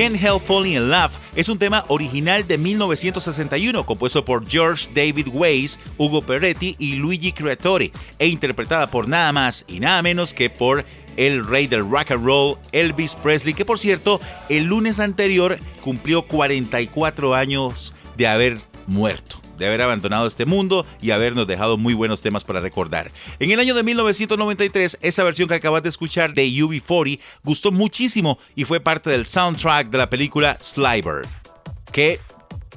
Can't 0.00 0.16
Help 0.16 0.46
Falling 0.46 0.76
in 0.76 0.88
Love 0.88 1.12
es 1.36 1.50
un 1.50 1.58
tema 1.58 1.84
original 1.88 2.48
de 2.48 2.56
1961 2.56 3.84
compuesto 3.84 4.24
por 4.24 4.48
George 4.48 4.88
David 4.94 5.28
Weiss, 5.30 5.78
Hugo 5.98 6.22
Peretti 6.22 6.74
y 6.78 6.94
Luigi 6.94 7.32
Creatore 7.32 7.92
e 8.18 8.26
interpretada 8.26 8.90
por 8.90 9.08
nada 9.08 9.30
más 9.32 9.66
y 9.68 9.78
nada 9.78 10.00
menos 10.00 10.32
que 10.32 10.48
por 10.48 10.86
el 11.18 11.46
rey 11.46 11.66
del 11.66 11.86
rock 11.86 12.12
and 12.12 12.24
roll, 12.24 12.56
Elvis 12.72 13.14
Presley, 13.14 13.52
que 13.52 13.66
por 13.66 13.78
cierto, 13.78 14.22
el 14.48 14.64
lunes 14.64 15.00
anterior 15.00 15.58
cumplió 15.82 16.22
44 16.22 17.34
años 17.34 17.94
de 18.16 18.26
haber 18.26 18.58
muerto 18.86 19.39
de 19.60 19.66
haber 19.66 19.82
abandonado 19.82 20.26
este 20.26 20.46
mundo 20.46 20.86
y 21.00 21.12
habernos 21.12 21.46
dejado 21.46 21.76
muy 21.76 21.94
buenos 21.94 22.22
temas 22.22 22.42
para 22.42 22.60
recordar. 22.60 23.12
En 23.38 23.50
el 23.50 23.60
año 23.60 23.74
de 23.74 23.82
1993, 23.82 24.98
esa 25.02 25.22
versión 25.22 25.48
que 25.48 25.54
acabas 25.54 25.82
de 25.82 25.90
escuchar 25.90 26.32
de 26.34 26.48
UB40 26.48 27.20
gustó 27.44 27.70
muchísimo 27.70 28.38
y 28.56 28.64
fue 28.64 28.80
parte 28.80 29.10
del 29.10 29.26
soundtrack 29.26 29.90
de 29.90 29.98
la 29.98 30.10
película 30.10 30.56
Sliver, 30.60 31.26
que 31.92 32.18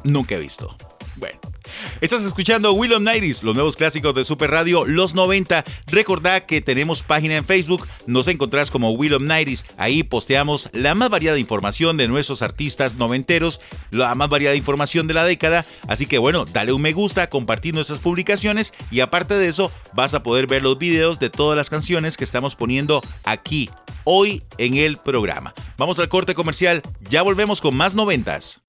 nunca 0.04 0.36
he 0.36 0.39
visto. 0.39 0.76
Bueno. 1.15 1.52
Estás 2.01 2.23
escuchando 2.23 2.73
Will 2.73 2.93
of 2.93 3.01
Nighties, 3.01 3.43
los 3.43 3.55
nuevos 3.55 3.75
clásicos 3.75 4.13
de 4.13 4.23
Super 4.23 4.51
Radio, 4.51 4.86
los 4.86 5.15
90. 5.15 5.65
Recordá 5.88 6.45
que 6.45 6.62
tenemos 6.62 7.01
página 7.01 7.38
en 7.38 7.45
Facebook, 7.45 7.88
nos 8.07 8.27
encontrás 8.27 8.69
como 8.69 8.91
Will 8.91 9.15
of 9.15 9.23
Nighties. 9.23 9.65
Ahí 9.77 10.03
posteamos 10.03 10.69
la 10.73 10.93
más 10.93 11.09
variada 11.09 11.39
información 11.39 11.97
de 11.97 12.07
nuestros 12.07 12.41
artistas 12.41 12.95
noventeros, 12.95 13.62
la 13.89 14.13
más 14.15 14.29
variada 14.29 14.55
información 14.55 15.07
de 15.07 15.15
la 15.15 15.25
década. 15.25 15.65
Así 15.88 16.05
que 16.05 16.17
bueno, 16.17 16.45
dale 16.45 16.71
un 16.71 16.83
me 16.83 16.91
gusta, 16.91 17.29
compartir 17.29 17.73
nuestras 17.73 17.99
publicaciones 17.99 18.73
y 18.91 18.99
aparte 18.99 19.36
de 19.36 19.47
eso, 19.47 19.71
vas 19.93 20.13
a 20.13 20.21
poder 20.21 20.47
ver 20.47 20.62
los 20.62 20.77
videos 20.77 21.17
de 21.19 21.29
todas 21.29 21.55
las 21.57 21.69
canciones 21.69 22.17
que 22.17 22.25
estamos 22.25 22.55
poniendo 22.57 23.01
aquí, 23.23 23.69
hoy 24.03 24.43
en 24.57 24.75
el 24.75 24.97
programa. 24.97 25.53
Vamos 25.77 25.97
al 25.99 26.09
corte 26.09 26.36
comercial, 26.36 26.81
ya 27.09 27.21
volvemos 27.21 27.62
con 27.62 27.75
más 27.75 27.95
noventas. 27.95 28.62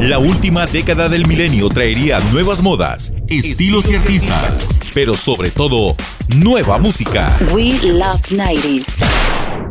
La 0.00 0.18
última 0.18 0.66
década 0.66 1.08
del 1.08 1.26
milenio 1.26 1.68
traería 1.68 2.20
nuevas 2.32 2.62
modas, 2.62 3.12
estilos 3.28 3.90
y 3.90 3.94
artistas, 3.94 4.80
pero 4.92 5.14
sobre 5.14 5.50
todo, 5.50 5.96
nueva 6.36 6.78
música. 6.78 7.34
We 7.52 7.72
love 7.82 8.20
90s. 8.30 9.63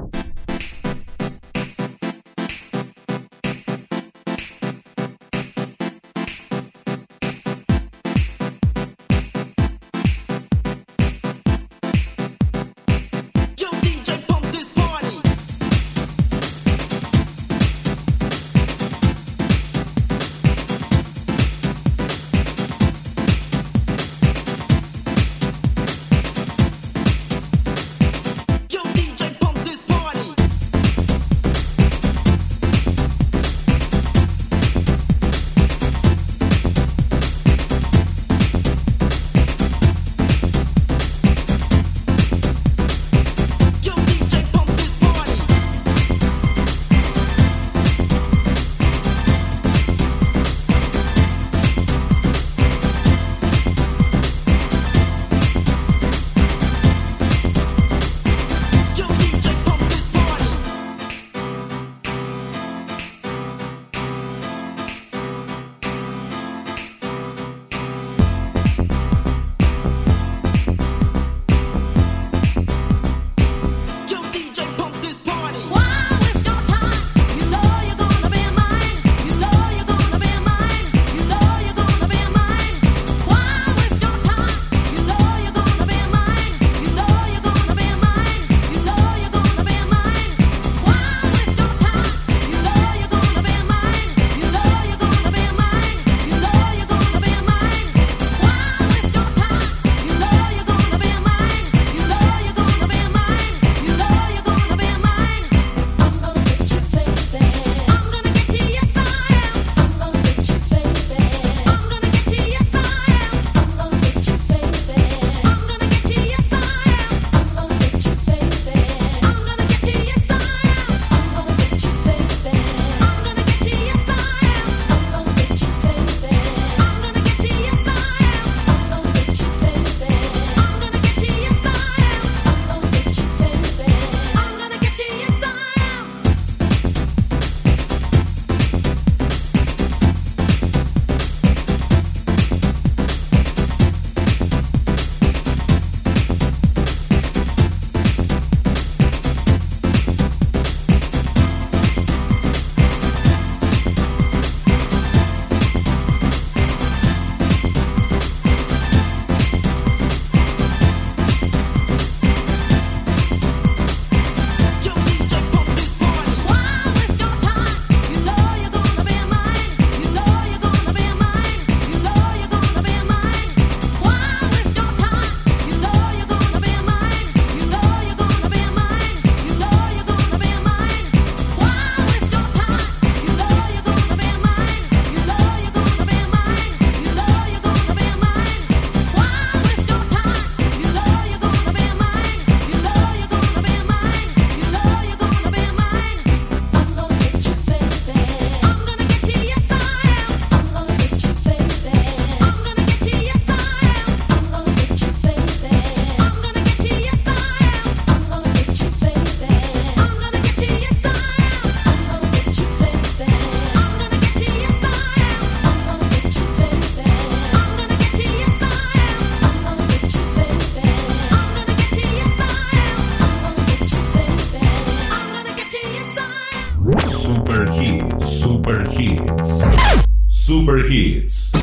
Super 230.45 230.83
Hits. 230.91 231.53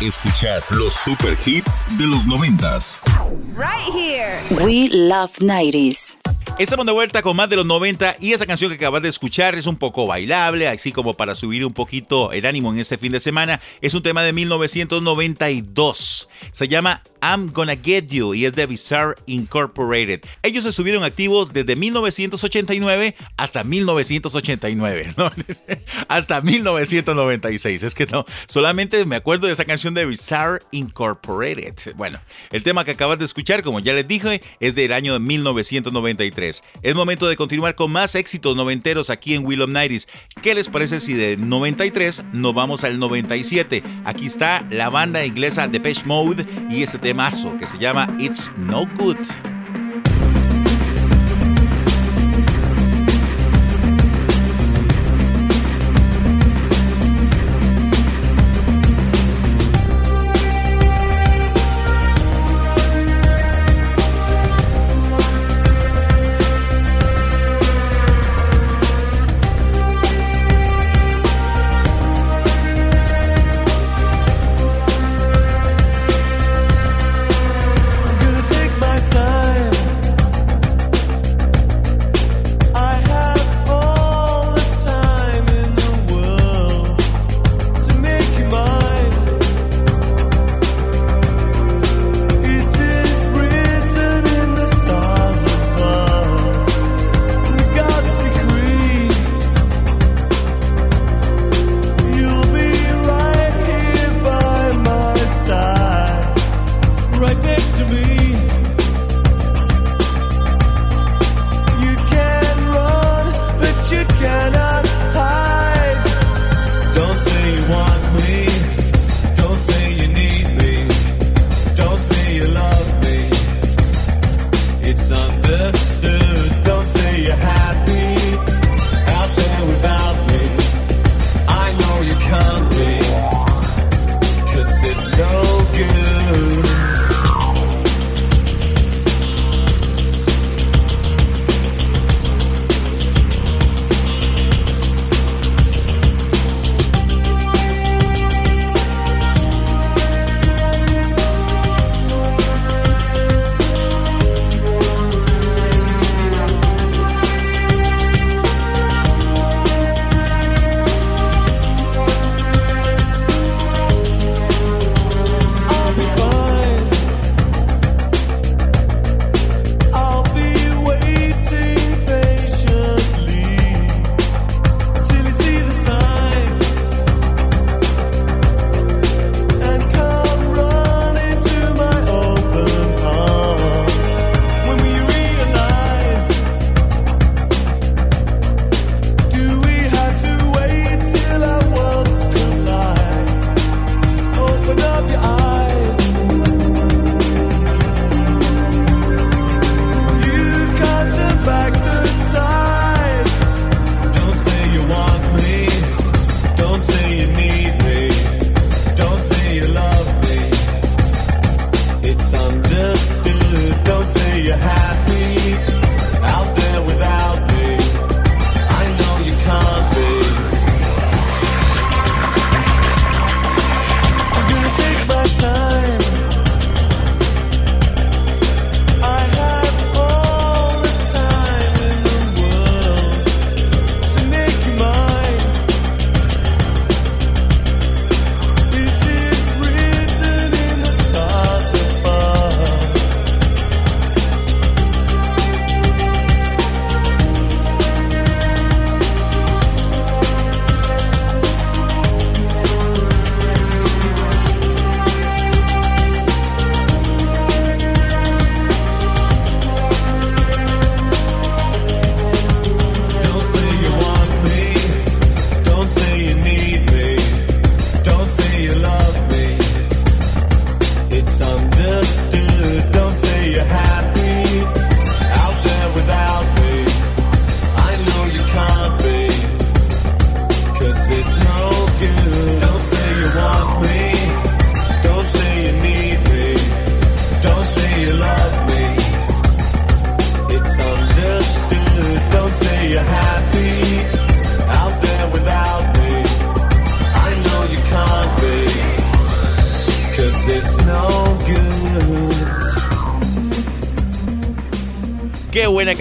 Escuchas 0.00 0.70
los 0.70 0.94
Super 0.94 1.36
Hits 1.44 1.84
de 1.98 2.06
los 2.06 2.24
noventas. 2.24 3.00
We 4.50 4.88
love 4.88 5.32
90s. 5.40 6.16
Estamos 6.60 6.86
de 6.86 6.92
vuelta 6.92 7.22
con 7.22 7.36
más 7.36 7.48
de 7.48 7.56
los 7.56 7.66
90 7.66 8.18
y 8.20 8.34
esa 8.34 8.46
canción 8.46 8.70
que 8.70 8.76
acabas 8.76 9.02
de 9.02 9.08
escuchar 9.08 9.56
es 9.56 9.66
un 9.66 9.76
poco 9.76 10.06
bailable, 10.06 10.68
así 10.68 10.92
como 10.92 11.14
para 11.14 11.34
subir 11.34 11.66
un 11.66 11.72
poquito 11.72 12.30
el 12.30 12.46
ánimo 12.46 12.70
en 12.70 12.78
este 12.78 12.98
fin 12.98 13.10
de 13.10 13.18
semana. 13.18 13.60
Es 13.80 13.94
un 13.94 14.02
tema 14.04 14.22
de 14.22 14.32
1992. 14.32 16.28
Se 16.52 16.68
llama 16.68 17.02
I'm 17.22 17.52
Gonna 17.52 17.76
Get 17.76 18.08
You 18.08 18.34
y 18.34 18.46
es 18.46 18.54
de 18.54 18.66
Bizarre 18.66 19.14
Incorporated. 19.26 20.22
Ellos 20.42 20.64
estuvieron 20.64 21.04
activos 21.04 21.52
desde 21.52 21.76
1989 21.76 23.14
hasta 23.36 23.62
1989, 23.62 25.14
¿no? 25.16 25.30
hasta 26.08 26.40
1996. 26.40 27.84
Es 27.84 27.94
que 27.94 28.06
no, 28.06 28.26
solamente 28.48 29.06
me 29.06 29.16
acuerdo 29.16 29.46
de 29.46 29.52
esa 29.52 29.64
canción 29.64 29.94
de 29.94 30.04
Bizarre 30.04 30.58
Incorporated. 30.72 31.94
Bueno, 31.94 32.20
el 32.50 32.64
tema 32.64 32.84
que 32.84 32.90
acabas 32.90 33.20
de 33.20 33.24
escuchar, 33.24 33.62
como 33.62 33.78
ya 33.78 33.92
les 33.92 34.08
dije, 34.08 34.42
es 34.58 34.74
del 34.74 34.92
año 34.92 35.12
de 35.12 35.20
1993. 35.20 36.64
Es 36.82 36.94
momento 36.96 37.28
de 37.28 37.36
continuar 37.36 37.76
con 37.76 37.92
más 37.92 38.16
éxitos 38.16 38.56
noventeros 38.56 39.10
aquí 39.10 39.34
en 39.34 39.46
Will 39.46 39.62
of 39.62 39.70
Nighties. 39.70 40.08
¿Qué 40.42 40.56
les 40.56 40.68
parece 40.68 40.98
si 40.98 41.14
de 41.14 41.36
93 41.36 42.24
nos 42.32 42.52
vamos 42.52 42.82
al 42.82 42.98
97? 42.98 43.84
Aquí 44.04 44.26
está 44.26 44.66
la 44.70 44.88
banda 44.88 45.24
inglesa 45.24 45.68
Depeche 45.68 46.02
Mode 46.04 46.44
y 46.68 46.82
este 46.82 47.11
temazo 47.12 47.58
que 47.58 47.66
se 47.66 47.76
llama 47.76 48.08
It's 48.18 48.50
No 48.56 48.86
Good. 48.86 49.18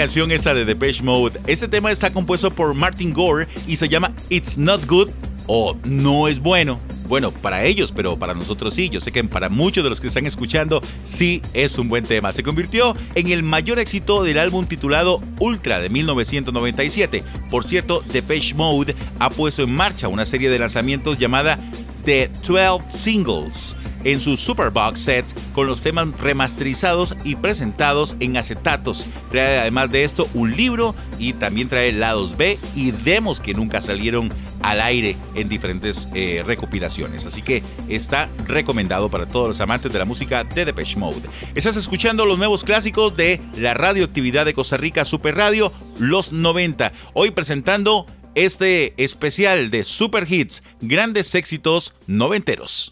Canción 0.01 0.31
esta 0.31 0.55
de 0.55 0.65
Depeche 0.65 1.03
Mode. 1.03 1.39
Este 1.45 1.67
tema 1.67 1.91
está 1.91 2.11
compuesto 2.11 2.49
por 2.49 2.73
Martin 2.73 3.13
Gore 3.13 3.47
y 3.67 3.75
se 3.75 3.87
llama 3.87 4.11
It's 4.29 4.57
Not 4.57 4.87
Good 4.87 5.11
o 5.45 5.77
No 5.83 6.27
es 6.27 6.39
bueno. 6.39 6.79
Bueno, 7.07 7.29
para 7.29 7.65
ellos, 7.65 7.91
pero 7.91 8.17
para 8.17 8.33
nosotros 8.33 8.73
sí. 8.73 8.89
Yo 8.89 8.99
sé 8.99 9.11
que 9.11 9.23
para 9.23 9.49
muchos 9.49 9.83
de 9.83 9.91
los 9.91 10.01
que 10.01 10.07
están 10.07 10.25
escuchando 10.25 10.81
sí 11.03 11.43
es 11.53 11.77
un 11.77 11.87
buen 11.87 12.03
tema. 12.03 12.31
Se 12.31 12.41
convirtió 12.41 12.95
en 13.13 13.31
el 13.31 13.43
mayor 13.43 13.77
éxito 13.77 14.23
del 14.23 14.39
álbum 14.39 14.65
titulado 14.65 15.21
Ultra 15.37 15.79
de 15.79 15.89
1997. 15.89 17.23
Por 17.51 17.63
cierto, 17.63 18.03
Depeche 18.11 18.55
Mode 18.55 18.95
ha 19.19 19.29
puesto 19.29 19.61
en 19.61 19.71
marcha 19.71 20.07
una 20.07 20.25
serie 20.25 20.49
de 20.49 20.57
lanzamientos 20.57 21.19
llamada 21.19 21.59
The 22.05 22.31
12 22.41 22.85
Singles 22.89 23.77
en 24.03 24.19
su 24.19 24.37
Super 24.37 24.69
Box 24.69 25.01
Set 25.01 25.25
con 25.53 25.67
los 25.67 25.81
temas 25.81 26.07
remasterizados 26.19 27.15
y 27.23 27.35
presentados 27.35 28.15
en 28.19 28.37
acetatos. 28.37 29.07
Trae 29.29 29.59
además 29.59 29.91
de 29.91 30.03
esto 30.03 30.29
un 30.33 30.55
libro 30.55 30.95
y 31.19 31.33
también 31.33 31.69
trae 31.69 31.91
lados 31.91 32.37
B 32.37 32.59
y 32.75 32.91
demos 32.91 33.39
que 33.39 33.53
nunca 33.53 33.81
salieron 33.81 34.29
al 34.61 34.81
aire 34.81 35.17
en 35.35 35.49
diferentes 35.49 36.07
eh, 36.13 36.43
recopilaciones. 36.45 37.25
Así 37.25 37.41
que 37.41 37.63
está 37.89 38.29
recomendado 38.45 39.09
para 39.09 39.25
todos 39.25 39.47
los 39.47 39.61
amantes 39.61 39.91
de 39.91 39.99
la 39.99 40.05
música 40.05 40.43
de 40.43 40.65
Depeche 40.65 40.97
Mode. 40.97 41.21
Estás 41.55 41.75
escuchando 41.75 42.25
los 42.25 42.37
nuevos 42.37 42.63
clásicos 42.63 43.15
de 43.15 43.41
la 43.57 43.73
radioactividad 43.73 44.45
de 44.45 44.53
Costa 44.53 44.77
Rica 44.77 45.05
Super 45.05 45.35
Radio, 45.35 45.71
los 45.97 46.31
90. 46.31 46.91
Hoy 47.13 47.31
presentando 47.31 48.05
este 48.35 48.93
especial 49.03 49.71
de 49.71 49.83
Super 49.83 50.25
Hits, 50.31 50.63
grandes 50.79 51.35
éxitos 51.35 51.95
noventeros. 52.07 52.91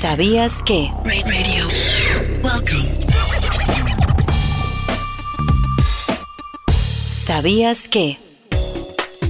¿Sabías 0.00 0.62
que? 0.62 0.90
Radio. 1.04 1.68
Welcome. 2.42 2.88
¿Sabías 7.04 7.86
que? 7.86 8.18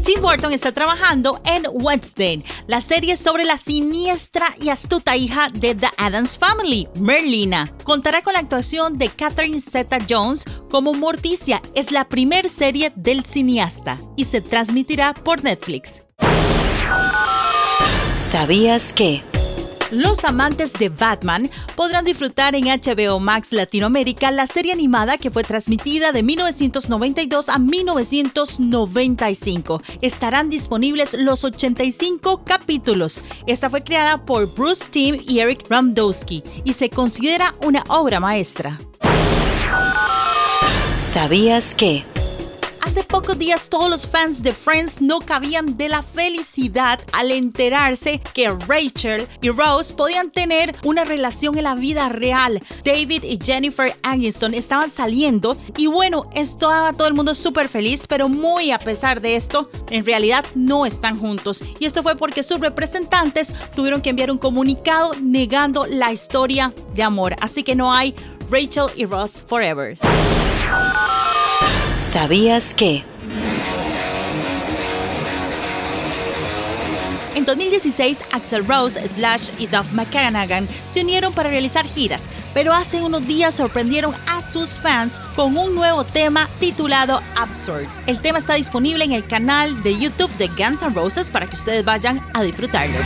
Tim 0.04 0.22
Burton 0.22 0.52
está 0.52 0.70
trabajando 0.70 1.40
en 1.44 1.66
Wednesday, 1.72 2.44
la 2.68 2.80
serie 2.80 3.16
sobre 3.16 3.44
la 3.44 3.58
siniestra 3.58 4.46
y 4.60 4.68
astuta 4.68 5.16
hija 5.16 5.48
de 5.52 5.74
The 5.74 5.88
Addams 5.98 6.38
Family, 6.38 6.86
Merlina. 7.00 7.72
Contará 7.82 8.22
con 8.22 8.34
la 8.34 8.38
actuación 8.38 8.96
de 8.96 9.08
Catherine 9.08 9.60
Zeta-Jones 9.60 10.44
como 10.70 10.94
Morticia. 10.94 11.60
Es 11.74 11.90
la 11.90 12.08
primer 12.08 12.48
serie 12.48 12.92
del 12.94 13.24
cineasta 13.24 13.98
y 14.16 14.24
se 14.24 14.40
transmitirá 14.40 15.14
por 15.14 15.42
Netflix. 15.42 16.04
¿Sabías 18.12 18.92
que? 18.92 19.24
Los 19.90 20.24
amantes 20.24 20.72
de 20.74 20.88
Batman 20.88 21.50
podrán 21.74 22.04
disfrutar 22.04 22.54
en 22.54 22.66
HBO 22.66 23.18
Max 23.18 23.52
Latinoamérica 23.52 24.30
la 24.30 24.46
serie 24.46 24.72
animada 24.72 25.18
que 25.18 25.30
fue 25.30 25.42
transmitida 25.42 26.12
de 26.12 26.22
1992 26.22 27.48
a 27.48 27.58
1995. 27.58 29.82
Estarán 30.00 30.48
disponibles 30.48 31.14
los 31.14 31.42
85 31.44 32.44
capítulos. 32.44 33.20
Esta 33.46 33.68
fue 33.68 33.82
creada 33.82 34.24
por 34.24 34.46
Bruce 34.54 34.84
Timm 34.90 35.20
y 35.26 35.40
Eric 35.40 35.66
Ramdowski 35.68 36.44
y 36.64 36.74
se 36.74 36.88
considera 36.88 37.52
una 37.64 37.82
obra 37.88 38.20
maestra. 38.20 38.78
¿Sabías 40.92 41.74
que? 41.74 42.04
Hace 42.82 43.04
pocos 43.04 43.38
días 43.38 43.68
todos 43.68 43.90
los 43.90 44.06
fans 44.06 44.42
de 44.42 44.54
Friends 44.54 45.00
no 45.00 45.20
cabían 45.20 45.76
de 45.76 45.88
la 45.88 46.02
felicidad 46.02 47.00
al 47.12 47.30
enterarse 47.30 48.20
que 48.34 48.48
Rachel 48.48 49.28
y 49.42 49.50
Rose 49.50 49.94
podían 49.94 50.30
tener 50.30 50.74
una 50.82 51.04
relación 51.04 51.56
en 51.58 51.64
la 51.64 51.74
vida 51.74 52.08
real. 52.08 52.60
David 52.84 53.24
y 53.24 53.38
Jennifer 53.42 53.96
Aniston 54.02 54.54
estaban 54.54 54.90
saliendo 54.90 55.56
y 55.76 55.86
bueno, 55.86 56.28
estaba 56.34 56.92
todo 56.92 57.06
el 57.06 57.14
mundo 57.14 57.34
súper 57.34 57.68
feliz, 57.68 58.06
pero 58.08 58.28
muy 58.28 58.72
a 58.72 58.78
pesar 58.78 59.20
de 59.20 59.36
esto, 59.36 59.70
en 59.90 60.04
realidad 60.04 60.44
no 60.54 60.86
están 60.86 61.18
juntos. 61.18 61.62
Y 61.78 61.84
esto 61.84 62.02
fue 62.02 62.16
porque 62.16 62.42
sus 62.42 62.60
representantes 62.60 63.52
tuvieron 63.76 64.00
que 64.00 64.10
enviar 64.10 64.30
un 64.30 64.38
comunicado 64.38 65.14
negando 65.20 65.86
la 65.86 66.12
historia 66.12 66.72
de 66.94 67.02
amor. 67.02 67.36
Así 67.40 67.62
que 67.62 67.74
no 67.74 67.92
hay 67.92 68.14
Rachel 68.50 68.86
y 68.96 69.04
Ross 69.04 69.44
forever. 69.46 69.98
¿Sabías 72.10 72.74
que? 72.74 73.04
En 77.36 77.44
2016, 77.44 78.24
Axel 78.32 78.66
Rose, 78.66 79.08
Slash 79.08 79.50
y 79.60 79.68
Duff 79.68 79.92
McCannagan 79.92 80.66
se 80.88 81.02
unieron 81.02 81.32
para 81.32 81.50
realizar 81.50 81.86
giras, 81.86 82.28
pero 82.52 82.72
hace 82.72 83.00
unos 83.00 83.24
días 83.28 83.54
sorprendieron 83.54 84.12
a 84.26 84.42
sus 84.42 84.76
fans 84.76 85.20
con 85.36 85.56
un 85.56 85.76
nuevo 85.76 86.02
tema 86.02 86.48
titulado 86.58 87.22
Absurd. 87.36 87.86
El 88.08 88.18
tema 88.18 88.38
está 88.40 88.54
disponible 88.54 89.04
en 89.04 89.12
el 89.12 89.24
canal 89.24 89.80
de 89.84 89.96
YouTube 89.96 90.36
de 90.36 90.48
Guns 90.48 90.82
N' 90.82 90.92
Roses 90.92 91.30
para 91.30 91.46
que 91.46 91.54
ustedes 91.54 91.84
vayan 91.84 92.20
a 92.34 92.42
disfrutarlo. 92.42 92.98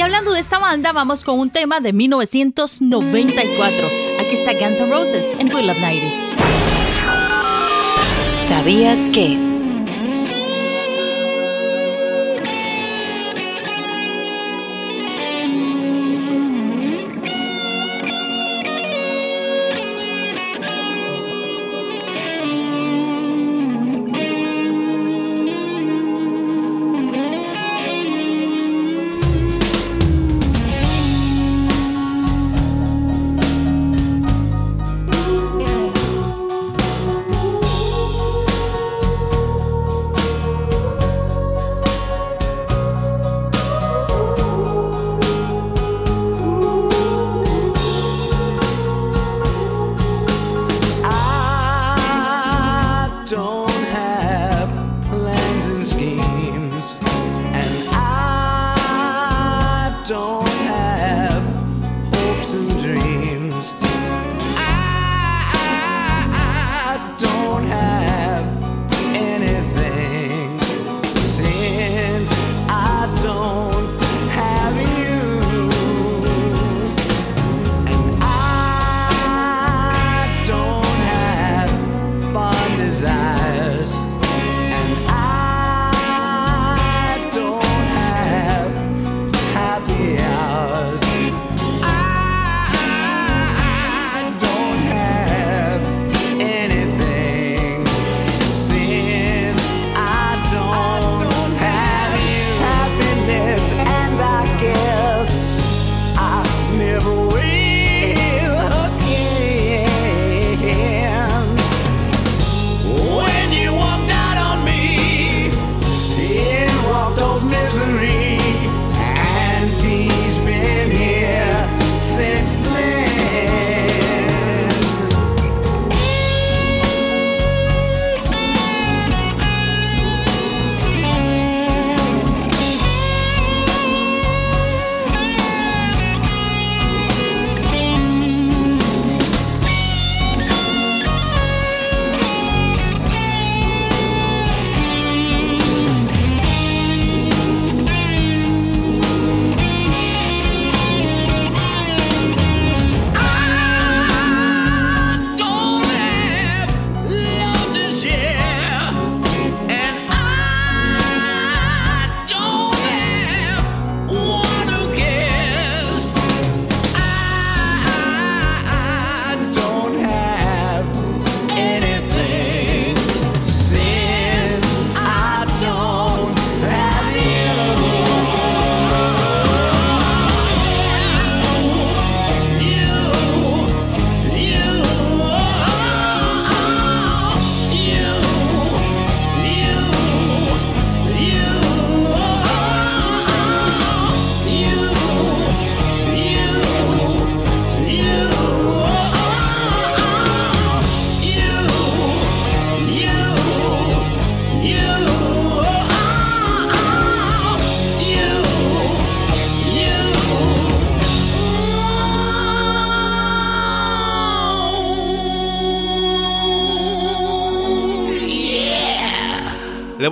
Y 0.00 0.02
hablando 0.02 0.32
de 0.32 0.40
esta 0.40 0.58
banda, 0.58 0.92
vamos 0.92 1.24
con 1.24 1.38
un 1.38 1.50
tema 1.50 1.80
de 1.80 1.92
1994. 1.92 3.86
Aquí 4.18 4.32
está 4.32 4.54
Guns 4.54 4.80
N' 4.80 4.90
Roses 4.90 5.26
en 5.38 5.52
We 5.52 5.62
Love 5.62 5.76
90s. 5.76 6.14
¿Sabías 8.48 9.10
que? 9.10 9.49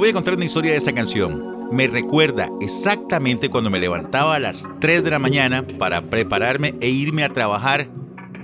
Voy 0.08 0.14
contar 0.14 0.36
una 0.36 0.46
historia 0.46 0.70
de 0.70 0.78
esta 0.78 0.94
canción. 0.94 1.68
Me 1.70 1.86
recuerda 1.86 2.48
exactamente 2.62 3.50
cuando 3.50 3.68
me 3.68 3.78
levantaba 3.78 4.36
a 4.36 4.38
las 4.38 4.66
3 4.80 5.04
de 5.04 5.10
la 5.10 5.18
mañana 5.18 5.62
para 5.78 6.08
prepararme 6.08 6.74
e 6.80 6.88
irme 6.88 7.24
a 7.24 7.28
trabajar 7.34 7.90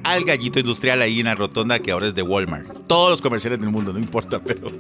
al 0.02 0.24
gallito 0.24 0.58
industrial 0.58 1.00
ahí 1.00 1.20
en 1.20 1.24
la 1.24 1.34
rotonda 1.34 1.78
que 1.78 1.90
ahora 1.90 2.08
es 2.08 2.14
de 2.14 2.20
Walmart. 2.20 2.86
Todos 2.86 3.12
los 3.12 3.22
comerciales 3.22 3.60
del 3.60 3.70
mundo, 3.70 3.94
no 3.94 3.98
importa, 3.98 4.42
pero 4.44 4.70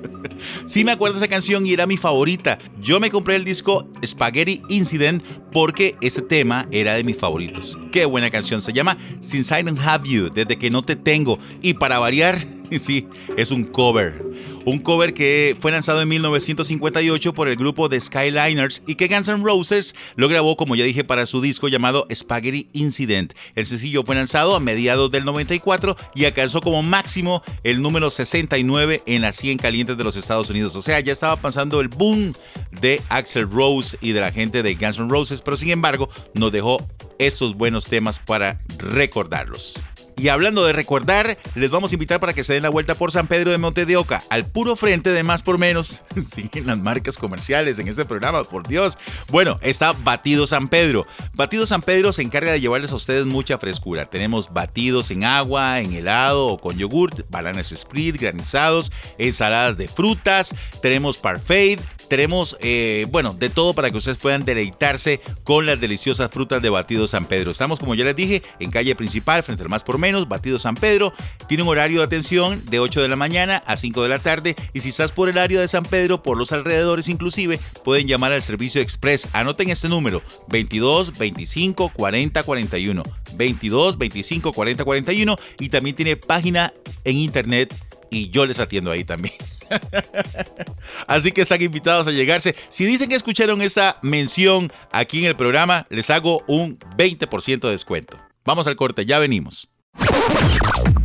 sí 0.66 0.84
me 0.84 0.92
acuerdo 0.92 1.14
de 1.14 1.24
esa 1.24 1.28
canción 1.28 1.64
y 1.64 1.72
era 1.72 1.86
mi 1.86 1.96
favorita. 1.96 2.58
Yo 2.78 3.00
me 3.00 3.10
compré 3.10 3.36
el 3.36 3.46
disco 3.46 3.88
Spaghetti 4.04 4.60
Incident 4.68 5.24
porque 5.54 5.96
este 6.02 6.20
tema 6.20 6.68
era 6.70 6.92
de 6.92 7.04
mis 7.04 7.16
favoritos. 7.16 7.78
Qué 7.92 8.04
buena 8.04 8.30
canción, 8.30 8.60
se 8.60 8.74
llama 8.74 8.98
Since 9.20 9.58
I 9.58 9.62
Don't 9.62 9.80
Have 9.80 10.06
You, 10.06 10.28
desde 10.28 10.58
que 10.58 10.70
no 10.70 10.82
te 10.82 10.96
tengo. 10.96 11.38
Y 11.62 11.72
para 11.74 11.98
variar, 11.98 12.46
sí, 12.78 13.08
es 13.38 13.50
un 13.50 13.64
cover. 13.64 14.22
Un 14.66 14.78
cover 14.78 15.12
que 15.12 15.56
fue 15.60 15.72
lanzado 15.72 16.00
en 16.00 16.08
1958 16.08 17.34
por 17.34 17.48
el 17.48 17.56
grupo 17.56 17.90
The 17.90 18.00
Skyliners 18.00 18.82
y 18.86 18.94
que 18.94 19.08
Guns 19.08 19.28
N' 19.28 19.42
Roses 19.44 19.94
lo 20.16 20.28
grabó, 20.28 20.56
como 20.56 20.74
ya 20.74 20.84
dije, 20.84 21.04
para 21.04 21.26
su 21.26 21.42
disco 21.42 21.68
llamado 21.68 22.06
Spaghetti 22.12 22.68
Incident. 22.72 23.34
El 23.54 23.66
sencillo 23.66 24.04
fue 24.04 24.14
lanzado 24.14 24.56
a 24.56 24.60
mediados 24.60 25.10
del 25.10 25.26
94 25.26 25.96
y 26.14 26.24
alcanzó 26.24 26.62
como 26.62 26.82
máximo 26.82 27.42
el 27.62 27.82
número 27.82 28.08
69 28.08 29.02
en 29.04 29.20
las 29.20 29.36
100 29.36 29.58
calientes 29.58 29.98
de 29.98 30.04
los 30.04 30.16
Estados 30.16 30.48
Unidos. 30.48 30.74
O 30.76 30.82
sea, 30.82 30.98
ya 31.00 31.12
estaba 31.12 31.36
pasando 31.36 31.82
el 31.82 31.88
boom 31.88 32.32
de 32.80 33.02
Axel 33.10 33.50
Rose 33.50 33.98
y 34.00 34.12
de 34.12 34.20
la 34.20 34.32
gente 34.32 34.62
de 34.62 34.74
Guns 34.76 34.98
N' 34.98 35.10
Roses, 35.10 35.42
pero 35.42 35.58
sin 35.58 35.70
embargo 35.70 36.08
nos 36.32 36.52
dejó 36.52 36.86
estos 37.18 37.54
buenos 37.54 37.86
temas 37.86 38.18
para 38.18 38.58
recordarlos. 38.78 39.78
Y 40.16 40.28
hablando 40.28 40.64
de 40.64 40.72
recordar, 40.72 41.36
les 41.54 41.70
vamos 41.70 41.90
a 41.90 41.94
invitar 41.94 42.20
para 42.20 42.32
que 42.32 42.44
se 42.44 42.52
den 42.52 42.62
la 42.62 42.68
vuelta 42.68 42.94
por 42.94 43.10
San 43.10 43.26
Pedro 43.26 43.50
de 43.50 43.58
Monte 43.58 43.84
de 43.84 43.96
Oca, 43.96 44.22
al 44.30 44.46
puro 44.46 44.76
frente 44.76 45.10
de 45.10 45.22
Más 45.22 45.42
por 45.42 45.58
Menos. 45.58 46.02
Siguen 46.32 46.66
las 46.66 46.78
marcas 46.78 47.18
comerciales 47.18 47.78
en 47.78 47.88
este 47.88 48.04
programa, 48.04 48.44
por 48.44 48.66
Dios. 48.66 48.96
Bueno, 49.28 49.58
está 49.62 49.92
Batido 49.92 50.46
San 50.46 50.68
Pedro. 50.68 51.06
Batido 51.34 51.66
San 51.66 51.82
Pedro 51.82 52.12
se 52.12 52.22
encarga 52.22 52.52
de 52.52 52.60
llevarles 52.60 52.92
a 52.92 52.96
ustedes 52.96 53.24
mucha 53.24 53.58
frescura. 53.58 54.06
Tenemos 54.06 54.52
batidos 54.52 55.10
en 55.10 55.24
agua, 55.24 55.80
en 55.80 55.92
helado 55.92 56.46
o 56.46 56.58
con 56.58 56.76
yogurt, 56.76 57.28
bananas 57.30 57.72
split, 57.72 58.20
granizados, 58.20 58.92
ensaladas 59.18 59.76
de 59.76 59.88
frutas, 59.88 60.54
tenemos 60.80 61.18
parfait, 61.18 61.80
tenemos, 62.08 62.56
eh, 62.60 63.06
bueno, 63.10 63.34
de 63.34 63.50
todo 63.50 63.74
para 63.74 63.90
que 63.90 63.96
ustedes 63.96 64.18
puedan 64.18 64.44
deleitarse 64.44 65.20
con 65.42 65.66
las 65.66 65.80
deliciosas 65.80 66.30
frutas 66.30 66.62
de 66.62 66.70
Batido 66.70 67.06
San 67.06 67.26
Pedro. 67.26 67.50
Estamos, 67.50 67.80
como 67.80 67.94
ya 67.94 68.04
les 68.04 68.16
dije, 68.16 68.42
en 68.60 68.70
calle 68.70 68.94
principal, 68.94 69.42
frente 69.42 69.62
al 69.62 69.68
Más 69.68 69.84
por 69.84 69.98
Menos, 69.98 70.28
Batido 70.28 70.58
San 70.58 70.74
Pedro. 70.74 71.12
Tiene 71.48 71.62
un 71.62 71.68
horario 71.68 72.00
de 72.00 72.04
atención 72.04 72.62
de 72.66 72.78
8 72.78 73.02
de 73.02 73.08
la 73.08 73.16
mañana 73.16 73.62
a 73.66 73.76
5 73.76 74.02
de 74.02 74.08
la 74.08 74.18
tarde. 74.18 74.56
Y 74.72 74.80
si 74.80 74.90
estás 74.90 75.12
por 75.12 75.28
el 75.28 75.38
área 75.38 75.60
de 75.60 75.68
San 75.68 75.84
Pedro, 75.84 76.22
por 76.22 76.36
los 76.36 76.52
alrededores 76.52 77.08
inclusive, 77.08 77.58
pueden 77.84 78.06
llamar 78.06 78.32
al 78.32 78.42
servicio 78.42 78.80
express. 78.80 79.28
Anoten 79.32 79.70
este 79.70 79.88
número, 79.88 80.22
22 80.48 81.18
25 81.18 81.90
40 81.90 82.42
41. 82.42 83.02
22 83.36 83.98
25 83.98 84.52
40 84.52 84.84
41. 84.84 85.36
Y 85.60 85.68
también 85.68 85.96
tiene 85.96 86.16
página 86.16 86.72
en 87.04 87.18
internet 87.18 87.74
y 88.10 88.30
yo 88.30 88.46
les 88.46 88.58
atiendo 88.58 88.90
ahí 88.90 89.04
también. 89.04 89.34
Así 91.06 91.32
que 91.32 91.40
están 91.40 91.62
invitados 91.62 92.06
a 92.06 92.10
llegarse. 92.10 92.54
Si 92.68 92.84
dicen 92.84 93.08
que 93.08 93.14
escucharon 93.16 93.62
esta 93.62 93.98
mención 94.02 94.72
aquí 94.92 95.20
en 95.20 95.26
el 95.26 95.36
programa, 95.36 95.86
les 95.90 96.10
hago 96.10 96.42
un 96.46 96.78
20% 96.96 97.60
de 97.60 97.70
descuento. 97.70 98.18
Vamos 98.44 98.66
al 98.66 98.76
corte, 98.76 99.06
ya 99.06 99.18
venimos. 99.18 99.68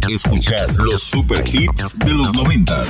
Escuchas 0.09 0.77
los 0.77 1.03
super 1.03 1.43
hits 1.47 1.97
de 1.99 2.13
los 2.13 2.33
noventas. 2.33 2.89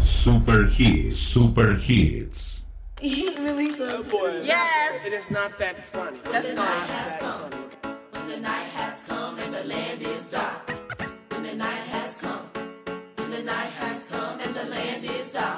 Super 0.00 0.68
hits, 0.76 1.16
super 1.16 1.78
hits. 1.78 2.66
really 3.00 3.68
good. 3.68 4.06
Yes. 4.44 5.06
It 5.06 5.12
is 5.12 5.30
not 5.30 5.56
that 5.58 5.84
funny. 5.84 6.18
That's. 6.30 6.54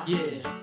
Yeah. 0.07 0.62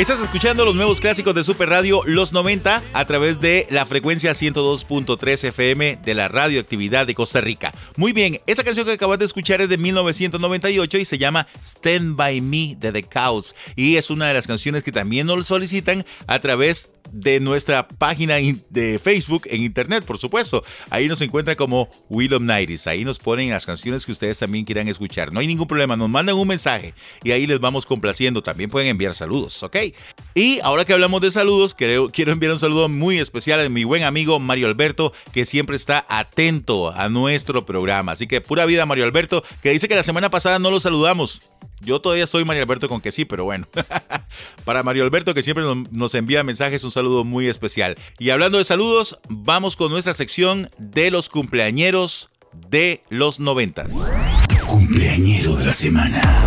Estás 0.00 0.20
escuchando 0.22 0.64
los 0.64 0.74
nuevos 0.74 0.98
clásicos 0.98 1.34
de 1.34 1.44
Super 1.44 1.68
Radio 1.68 2.00
Los 2.06 2.32
90 2.32 2.82
a 2.94 3.04
través 3.04 3.38
de 3.38 3.66
la 3.68 3.84
frecuencia 3.84 4.32
102.3 4.32 5.44
FM 5.48 5.98
de 6.02 6.14
la 6.14 6.26
radioactividad 6.26 7.06
de 7.06 7.14
Costa 7.14 7.42
Rica. 7.42 7.74
Muy 7.96 8.14
bien, 8.14 8.40
esa 8.46 8.64
canción 8.64 8.86
que 8.86 8.92
acabas 8.92 9.18
de 9.18 9.26
escuchar 9.26 9.60
es 9.60 9.68
de 9.68 9.76
1998 9.76 10.96
y 10.96 11.04
se 11.04 11.18
llama 11.18 11.46
Stand 11.62 12.16
By 12.16 12.40
Me 12.40 12.76
de 12.80 12.92
The 12.92 13.02
Cows 13.02 13.54
y 13.76 13.96
es 13.96 14.08
una 14.08 14.28
de 14.28 14.32
las 14.34 14.46
canciones 14.46 14.82
que 14.82 14.90
también 14.90 15.26
nos 15.26 15.46
solicitan 15.46 16.06
a 16.26 16.38
través 16.38 16.92
de 17.12 17.40
nuestra 17.40 17.88
página 17.88 18.38
in- 18.38 18.62
de 18.70 18.98
Facebook 19.00 19.42
en 19.46 19.62
internet, 19.62 20.04
por 20.04 20.16
supuesto. 20.16 20.62
Ahí 20.90 21.08
nos 21.08 21.20
encuentra 21.20 21.56
como 21.56 21.90
Will 22.08 22.32
of 22.34 22.42
Nighties. 22.42 22.86
Ahí 22.86 23.04
nos 23.04 23.18
ponen 23.18 23.50
las 23.50 23.66
canciones 23.66 24.06
que 24.06 24.12
ustedes 24.12 24.38
también 24.38 24.64
quieran 24.64 24.86
escuchar. 24.86 25.32
No 25.32 25.40
hay 25.40 25.48
ningún 25.48 25.66
problema, 25.66 25.96
nos 25.96 26.08
mandan 26.08 26.36
un 26.36 26.46
mensaje 26.46 26.94
y 27.24 27.32
ahí 27.32 27.46
les 27.48 27.58
vamos 27.58 27.84
complaciendo. 27.84 28.42
También 28.42 28.70
pueden 28.70 28.88
enviar 28.88 29.14
saludos, 29.16 29.60
¿ok? 29.64 29.76
Y 30.34 30.60
ahora 30.60 30.84
que 30.84 30.92
hablamos 30.92 31.20
de 31.20 31.30
saludos, 31.30 31.74
quiero, 31.74 32.10
enviar 32.14 32.52
un 32.52 32.58
saludo 32.58 32.88
muy 32.88 33.18
especial 33.18 33.60
a 33.60 33.68
mi 33.68 33.84
buen 33.84 34.04
amigo 34.04 34.38
Mario 34.38 34.68
Alberto, 34.68 35.12
que 35.32 35.44
siempre 35.44 35.76
está 35.76 36.06
atento 36.08 36.90
a 36.90 37.08
nuestro 37.08 37.66
programa. 37.66 38.12
Así 38.12 38.26
que 38.26 38.40
pura 38.40 38.66
vida, 38.66 38.86
Mario 38.86 39.04
Alberto, 39.04 39.42
que 39.62 39.70
dice 39.70 39.88
que 39.88 39.96
la 39.96 40.02
semana 40.02 40.30
pasada 40.30 40.58
no 40.58 40.70
lo 40.70 40.80
saludamos. 40.80 41.42
Yo 41.80 42.00
todavía 42.00 42.24
estoy 42.24 42.44
Mario 42.44 42.62
Alberto 42.62 42.88
con 42.88 43.00
que 43.00 43.10
sí, 43.10 43.24
pero 43.24 43.44
bueno. 43.44 43.66
Para 44.64 44.82
Mario 44.82 45.04
Alberto 45.04 45.34
que 45.34 45.42
siempre 45.42 45.64
nos 45.90 46.14
envía 46.14 46.44
mensajes, 46.44 46.84
un 46.84 46.90
saludo 46.90 47.24
muy 47.24 47.48
especial. 47.48 47.96
Y 48.18 48.30
hablando 48.30 48.58
de 48.58 48.64
saludos, 48.64 49.18
vamos 49.28 49.76
con 49.76 49.90
nuestra 49.90 50.14
sección 50.14 50.70
de 50.78 51.10
los 51.10 51.28
cumpleañeros 51.28 52.30
de 52.52 53.02
los 53.08 53.40
noventas. 53.40 53.92
Cumpleañero 54.66 55.56
de 55.56 55.66
la 55.66 55.72
semana. 55.72 56.40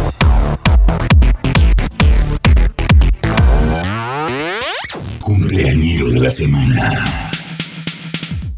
Cumpleañero 5.53 6.09
de 6.09 6.19
la 6.19 6.31
semana. 6.31 7.22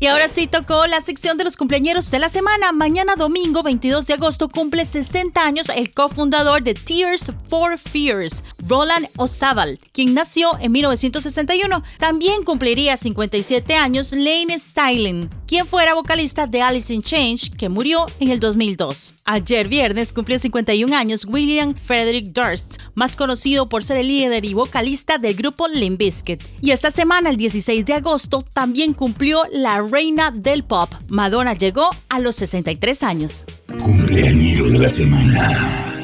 Y 0.05 0.07
ahora 0.07 0.27
sí 0.27 0.45
tocó 0.45 0.85
la 0.85 1.01
sección 1.01 1.35
de 1.35 1.45
los 1.45 1.57
cumpleañeros 1.57 2.11
de 2.11 2.19
la 2.19 2.29
semana. 2.29 2.71
Mañana 2.71 3.15
domingo 3.15 3.63
22 3.63 4.05
de 4.05 4.13
agosto 4.13 4.49
cumple 4.49 4.85
60 4.85 5.43
años 5.43 5.67
el 5.75 5.89
cofundador 5.89 6.61
de 6.61 6.75
Tears 6.75 7.31
for 7.49 7.79
Fears, 7.79 8.43
Roland 8.67 9.07
Ozábal, 9.17 9.79
quien 9.93 10.13
nació 10.13 10.59
en 10.59 10.73
1961. 10.73 11.81
También 11.97 12.43
cumpliría 12.43 12.97
57 12.97 13.73
años 13.73 14.11
Lane 14.11 14.59
Styling, 14.59 15.27
quien 15.47 15.65
fuera 15.65 15.95
vocalista 15.95 16.45
de 16.45 16.61
Alice 16.61 16.93
in 16.93 17.01
Change, 17.01 17.57
que 17.57 17.69
murió 17.69 18.05
en 18.19 18.29
el 18.29 18.39
2002. 18.39 19.15
Ayer 19.27 19.67
viernes 19.67 20.13
cumplió 20.13 20.37
51 20.37 20.95
años 20.95 21.25
William 21.25 21.73
Frederick 21.73 22.27
Durst, 22.27 22.77
más 22.93 23.15
conocido 23.15 23.67
por 23.67 23.83
ser 23.83 23.97
el 23.97 24.09
líder 24.09 24.45
y 24.45 24.53
vocalista 24.53 25.17
del 25.17 25.33
grupo 25.33 25.67
Limp 25.67 25.97
Bizkit. 25.97 26.43
Y 26.61 26.69
esta 26.69 26.91
semana, 26.91 27.31
el 27.31 27.37
16 27.37 27.83
de 27.87 27.93
agosto, 27.93 28.43
también 28.53 28.93
cumplió 28.93 29.41
la 29.51 29.81
reina 29.95 30.29
del 30.29 30.65
pop. 30.65 30.89
Madonna 31.07 31.53
llegó 31.53 31.89
a 32.09 32.19
los 32.19 32.35
63 32.35 33.01
años. 33.03 33.45
Cumpleañero 33.79 34.67
de 34.67 34.79
la 34.79 34.89
semana. 34.89 35.94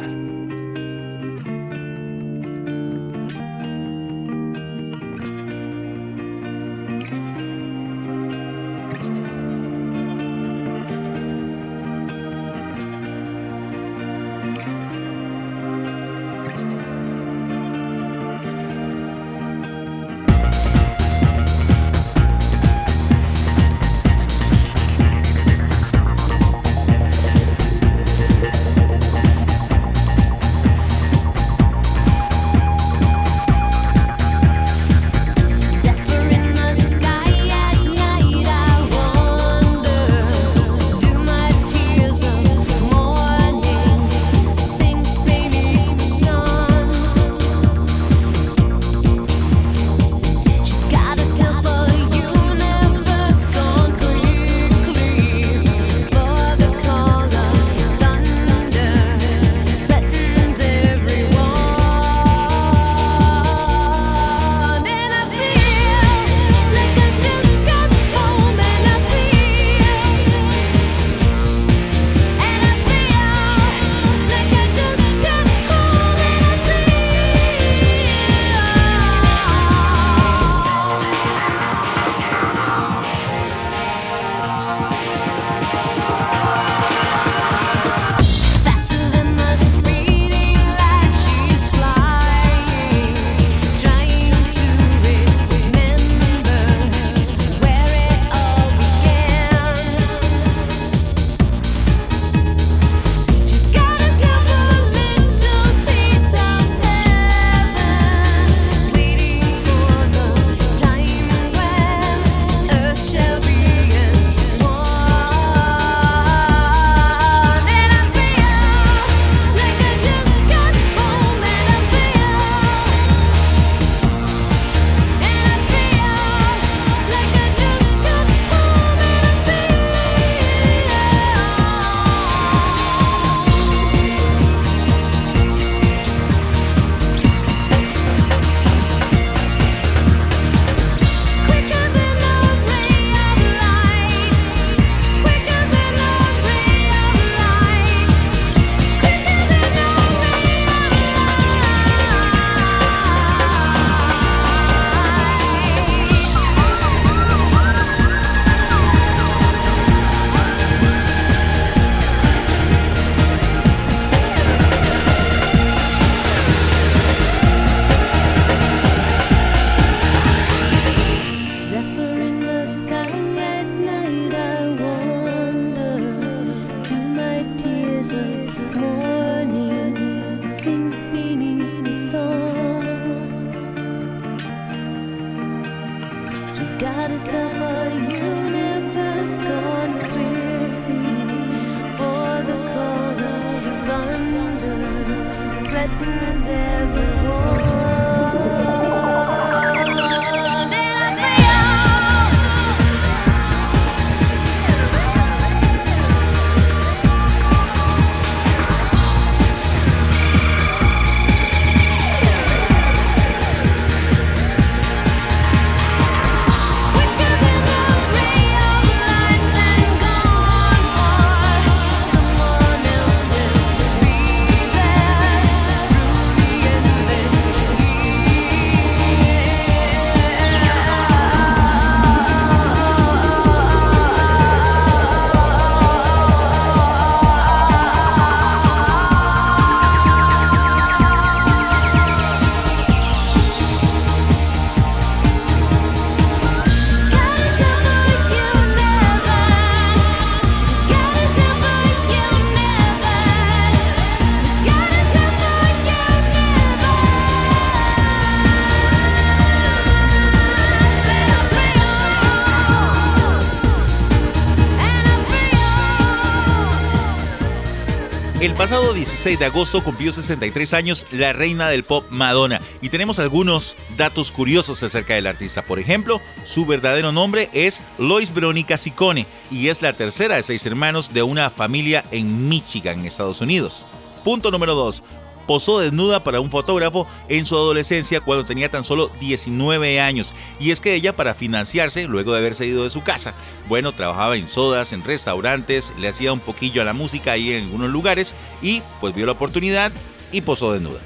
Pasado 268.62 268.94
16 268.94 269.40
de 269.40 269.46
agosto 269.46 269.84
cumplió 269.84 270.12
63 270.12 270.76
años 270.76 271.08
la 271.10 271.34
reina 271.34 271.68
del 271.70 271.84
pop 271.84 272.06
Madonna 272.12 272.62
y 272.80 272.90
tenemos 272.90 273.18
algunos 273.18 273.76
datos 273.98 274.32
curiosos 274.32 274.84
acerca 274.84 275.16
del 275.16 275.26
artista. 275.26 275.66
Por 275.66 275.80
ejemplo, 275.80 276.22
su 276.44 276.68
verdadero 276.68 277.12
nombre 277.12 277.50
es 277.54 277.82
Lois 277.98 278.36
Veronica 278.36 278.78
Ciccone 278.78 279.26
y 279.50 279.70
es 279.70 279.82
la 279.82 279.94
tercera 279.94 280.36
de 280.36 280.44
seis 280.44 280.64
hermanos 280.68 281.12
de 281.12 281.24
una 281.24 281.50
familia 281.50 282.06
en 282.12 282.50
Michigan, 282.50 283.04
Estados 283.04 283.42
Unidos. 283.42 283.84
Punto 284.24 284.52
número 284.52 284.76
2 284.76 285.02
posó 285.48 285.80
desnuda 285.80 286.24
para 286.24 286.40
un 286.40 286.52
fotógrafo 286.52 287.08
en 287.30 287.46
su 287.46 287.56
adolescencia 287.56 288.22
cuando 288.22 288.46
tenía 288.46 288.70
tan 288.70 288.84
solo 288.84 289.12
19 289.20 290.00
años. 290.00 290.34
Y 290.60 290.72
es 290.72 290.80
que 290.80 290.94
ella 290.94 291.16
para 291.16 291.36
financiarse, 291.36 292.08
luego 292.08 292.34
de 292.34 292.40
haberse 292.40 292.66
ido 292.66 292.84
de 292.84 292.90
su 292.90 293.04
casa, 293.04 293.34
bueno, 293.68 293.94
trabajaba 293.94 294.38
en 294.38 294.48
sodas, 294.48 294.94
en 294.94 295.04
restaurantes, 295.04 295.94
le 295.98 296.08
hacía 296.08 296.34
un 296.34 296.40
poquillo 296.40 296.82
a 296.82 296.86
la 296.86 296.94
música 296.94 297.34
ahí 297.34 297.52
en 297.52 297.64
algunos 297.64 297.90
lugares 297.90 298.36
y 298.62 298.82
pues 299.00 299.14
vio 299.14 299.26
la 299.26 299.34
oportunidad 299.34 299.92
y 300.32 300.42
posó 300.42 300.74
desnuda. 300.74 301.02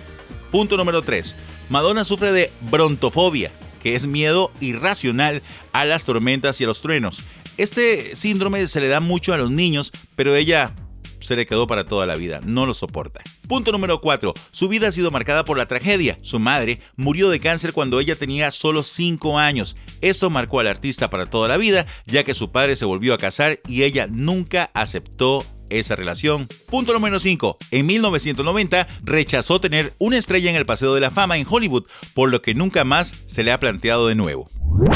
Punto 0.52 0.78
número 0.78 1.02
3. 1.02 1.36
Madonna 1.70 2.04
sufre 2.04 2.32
de 2.32 2.52
brontofobia, 2.62 3.52
que 3.82 3.96
es 3.96 4.08
miedo 4.08 4.52
irracional 4.62 5.42
a 5.74 5.86
las 5.86 6.06
tormentas 6.06 6.62
y 6.62 6.64
a 6.64 6.68
los 6.68 6.82
truenos. 6.82 7.24
Este 7.58 8.16
síndrome 8.16 8.68
se 8.68 8.82
le 8.82 8.88
da 8.88 9.00
mucho 9.00 9.34
a 9.34 9.38
los 9.38 9.50
niños, 9.50 9.92
pero 10.16 10.36
ella 10.36 10.74
se 11.20 11.36
le 11.36 11.46
quedó 11.46 11.68
para 11.68 11.86
toda 11.86 12.06
la 12.06 12.16
vida, 12.16 12.42
no 12.44 12.66
lo 12.66 12.74
soporta. 12.74 13.22
Punto 13.48 13.72
número 13.72 14.02
4. 14.02 14.34
Su 14.52 14.68
vida 14.68 14.88
ha 14.88 14.92
sido 14.92 15.12
marcada 15.12 15.46
por 15.46 15.58
la 15.58 15.68
tragedia. 15.68 16.18
Su 16.22 16.40
madre 16.40 16.80
murió 16.96 17.30
de 17.30 17.40
cáncer 17.40 17.74
cuando 17.74 18.00
ella 18.00 18.16
tenía 18.16 18.52
solo 18.52 18.84
5 18.84 19.38
años. 19.38 19.76
Esto 20.02 20.30
marcó 20.30 20.60
al 20.60 20.68
artista 20.68 21.10
para 21.10 21.28
toda 21.28 21.48
la 21.48 21.58
vida, 21.58 21.86
ya 22.06 22.24
que 22.24 22.34
su 22.34 22.52
padre 22.52 22.76
se 22.76 22.86
volvió 22.86 23.14
a 23.14 23.18
casar 23.18 23.60
y 23.68 23.84
ella 23.84 24.08
nunca 24.10 24.72
aceptó 24.74 25.46
esa 25.70 25.96
relación. 25.96 26.48
Punto 26.70 26.94
número 26.94 27.20
5. 27.20 27.58
En 27.72 27.86
1990 27.86 28.88
rechazó 29.04 29.60
tener 29.60 29.94
una 29.98 30.18
estrella 30.18 30.50
en 30.50 30.56
el 30.56 30.66
Paseo 30.66 30.94
de 30.94 31.02
la 31.02 31.12
Fama 31.12 31.38
en 31.38 31.46
Hollywood, 31.50 31.86
por 32.14 32.30
lo 32.30 32.42
que 32.42 32.56
nunca 32.56 32.84
más 32.84 33.14
se 33.26 33.44
le 33.44 33.52
ha 33.52 33.60
planteado 33.60 34.08
de 34.08 34.16
nuevo. 34.16 34.50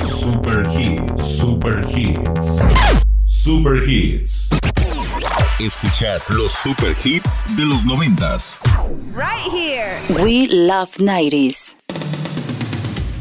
Super 0.06 0.68
Hits, 0.76 1.38
Super 1.38 1.86
Hits. 1.96 2.60
Super 3.26 3.88
Hits. 3.88 4.50
Escuchas 5.60 6.30
los 6.30 6.52
Super 6.54 6.96
Hits 7.04 7.56
de 7.58 7.66
los 7.66 7.84
noventas. 7.86 8.60
Right 9.14 9.52
here. 9.52 10.00
We 10.24 10.48
love 10.48 10.98
90s. 10.98 11.79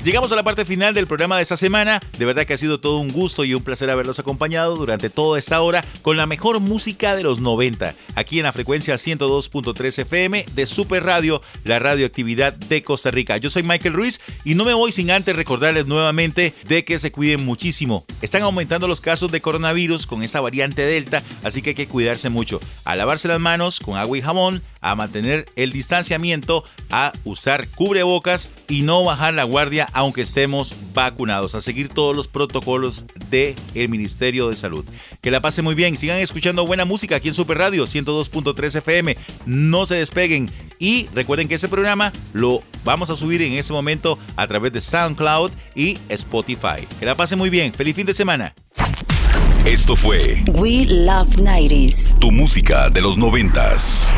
Llegamos 0.04 0.30
a 0.30 0.36
la 0.36 0.44
parte 0.44 0.64
final 0.64 0.94
del 0.94 1.08
programa 1.08 1.36
de 1.36 1.42
esta 1.42 1.56
semana. 1.56 2.00
De 2.18 2.24
verdad 2.24 2.46
que 2.46 2.54
ha 2.54 2.58
sido 2.58 2.78
todo 2.78 2.98
un 2.98 3.10
gusto 3.10 3.44
y 3.44 3.52
un 3.52 3.62
placer 3.62 3.90
haberlos 3.90 4.20
acompañado 4.20 4.76
durante 4.76 5.10
toda 5.10 5.38
esta 5.38 5.60
hora 5.60 5.84
con 6.02 6.16
la 6.16 6.24
mejor 6.24 6.60
música 6.60 7.16
de 7.16 7.24
los 7.24 7.40
90, 7.40 7.94
aquí 8.14 8.38
en 8.38 8.44
la 8.44 8.52
frecuencia 8.52 8.94
102.3 8.94 9.98
FM 9.98 10.46
de 10.54 10.66
Super 10.66 11.02
Radio, 11.02 11.42
la 11.64 11.80
radioactividad 11.80 12.52
de 12.52 12.82
Costa 12.84 13.10
Rica. 13.10 13.36
Yo 13.38 13.50
soy 13.50 13.64
Michael 13.64 13.94
Ruiz 13.94 14.20
y 14.44 14.54
no 14.54 14.64
me 14.64 14.72
voy 14.72 14.92
sin 14.92 15.10
antes 15.10 15.34
recordarles 15.34 15.86
nuevamente 15.86 16.54
de 16.68 16.84
que 16.84 17.00
se 17.00 17.10
cuiden 17.10 17.44
muchísimo. 17.44 18.06
Están 18.22 18.42
aumentando 18.42 18.86
los 18.86 19.00
casos 19.00 19.32
de 19.32 19.40
coronavirus 19.40 20.06
con 20.06 20.22
esta 20.22 20.40
variante 20.40 20.86
Delta, 20.86 21.24
así 21.42 21.60
que 21.60 21.70
hay 21.70 21.76
que 21.76 21.88
cuidarse 21.88 22.28
mucho. 22.28 22.60
A 22.84 22.94
lavarse 22.94 23.26
las 23.26 23.40
manos 23.40 23.80
con 23.80 23.96
agua 23.96 24.16
y 24.16 24.22
jabón, 24.22 24.62
a 24.80 24.94
mantener 24.94 25.46
el 25.56 25.72
distanciamiento, 25.72 26.64
a 26.90 27.12
usar 27.24 27.68
cubrebocas 27.68 28.50
y 28.68 28.82
no 28.82 29.04
bajar 29.04 29.34
la 29.34 29.44
guardia 29.44 29.88
aunque 29.92 30.22
estemos 30.22 30.74
vacunados, 30.94 31.54
a 31.54 31.60
seguir 31.60 31.88
todos 31.88 32.14
los 32.14 32.28
protocolos 32.28 33.04
del 33.30 33.54
el 33.74 33.88
Ministerio 33.88 34.48
de 34.48 34.56
Salud. 34.56 34.84
Que 35.20 35.30
la 35.30 35.40
pasen 35.40 35.64
muy 35.64 35.74
bien, 35.74 35.96
sigan 35.96 36.18
escuchando 36.18 36.66
buena 36.66 36.84
música 36.84 37.16
aquí 37.16 37.28
en 37.28 37.34
Super 37.34 37.58
Radio 37.58 37.84
102.3 37.84 38.76
FM, 38.76 39.16
no 39.46 39.86
se 39.86 39.96
despeguen 39.96 40.50
y 40.78 41.08
recuerden 41.14 41.48
que 41.48 41.56
ese 41.56 41.68
programa 41.68 42.12
lo 42.32 42.62
vamos 42.84 43.10
a 43.10 43.16
subir 43.16 43.42
en 43.42 43.54
ese 43.54 43.72
momento 43.72 44.18
a 44.36 44.46
través 44.46 44.72
de 44.72 44.80
SoundCloud 44.80 45.50
y 45.74 45.98
Spotify. 46.08 46.86
Que 46.98 47.06
la 47.06 47.16
pasen 47.16 47.38
muy 47.38 47.50
bien, 47.50 47.72
feliz 47.72 47.96
fin 47.96 48.06
de 48.06 48.14
semana. 48.14 48.54
Esto 49.68 49.96
fue 49.96 50.42
We 50.54 50.86
love 50.86 51.36
90s. 51.36 52.18
tu 52.18 52.32
música 52.32 52.88
de 52.88 53.02
los 53.02 53.18
noventas. 53.18 54.14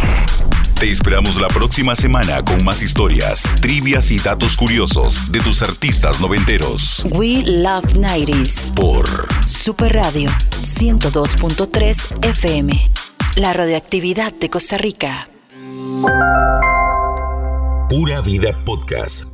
Te 0.78 0.88
esperamos 0.88 1.40
la 1.40 1.48
próxima 1.48 1.96
semana 1.96 2.44
con 2.44 2.62
más 2.62 2.82
historias, 2.82 3.42
trivias 3.60 4.12
y 4.12 4.20
datos 4.20 4.56
curiosos 4.56 5.32
de 5.32 5.40
tus 5.40 5.60
artistas 5.62 6.20
noventeros. 6.20 7.04
We 7.10 7.42
love 7.42 7.94
90s. 7.94 8.72
Por 8.74 9.08
Super 9.44 9.92
Radio 9.94 10.30
102.3 10.62 12.24
FM. 12.24 12.88
La 13.34 13.52
radioactividad 13.52 14.32
de 14.32 14.50
Costa 14.50 14.78
Rica. 14.78 15.28
Pura 17.88 18.20
Vida 18.20 18.56
Podcast. 18.64 19.29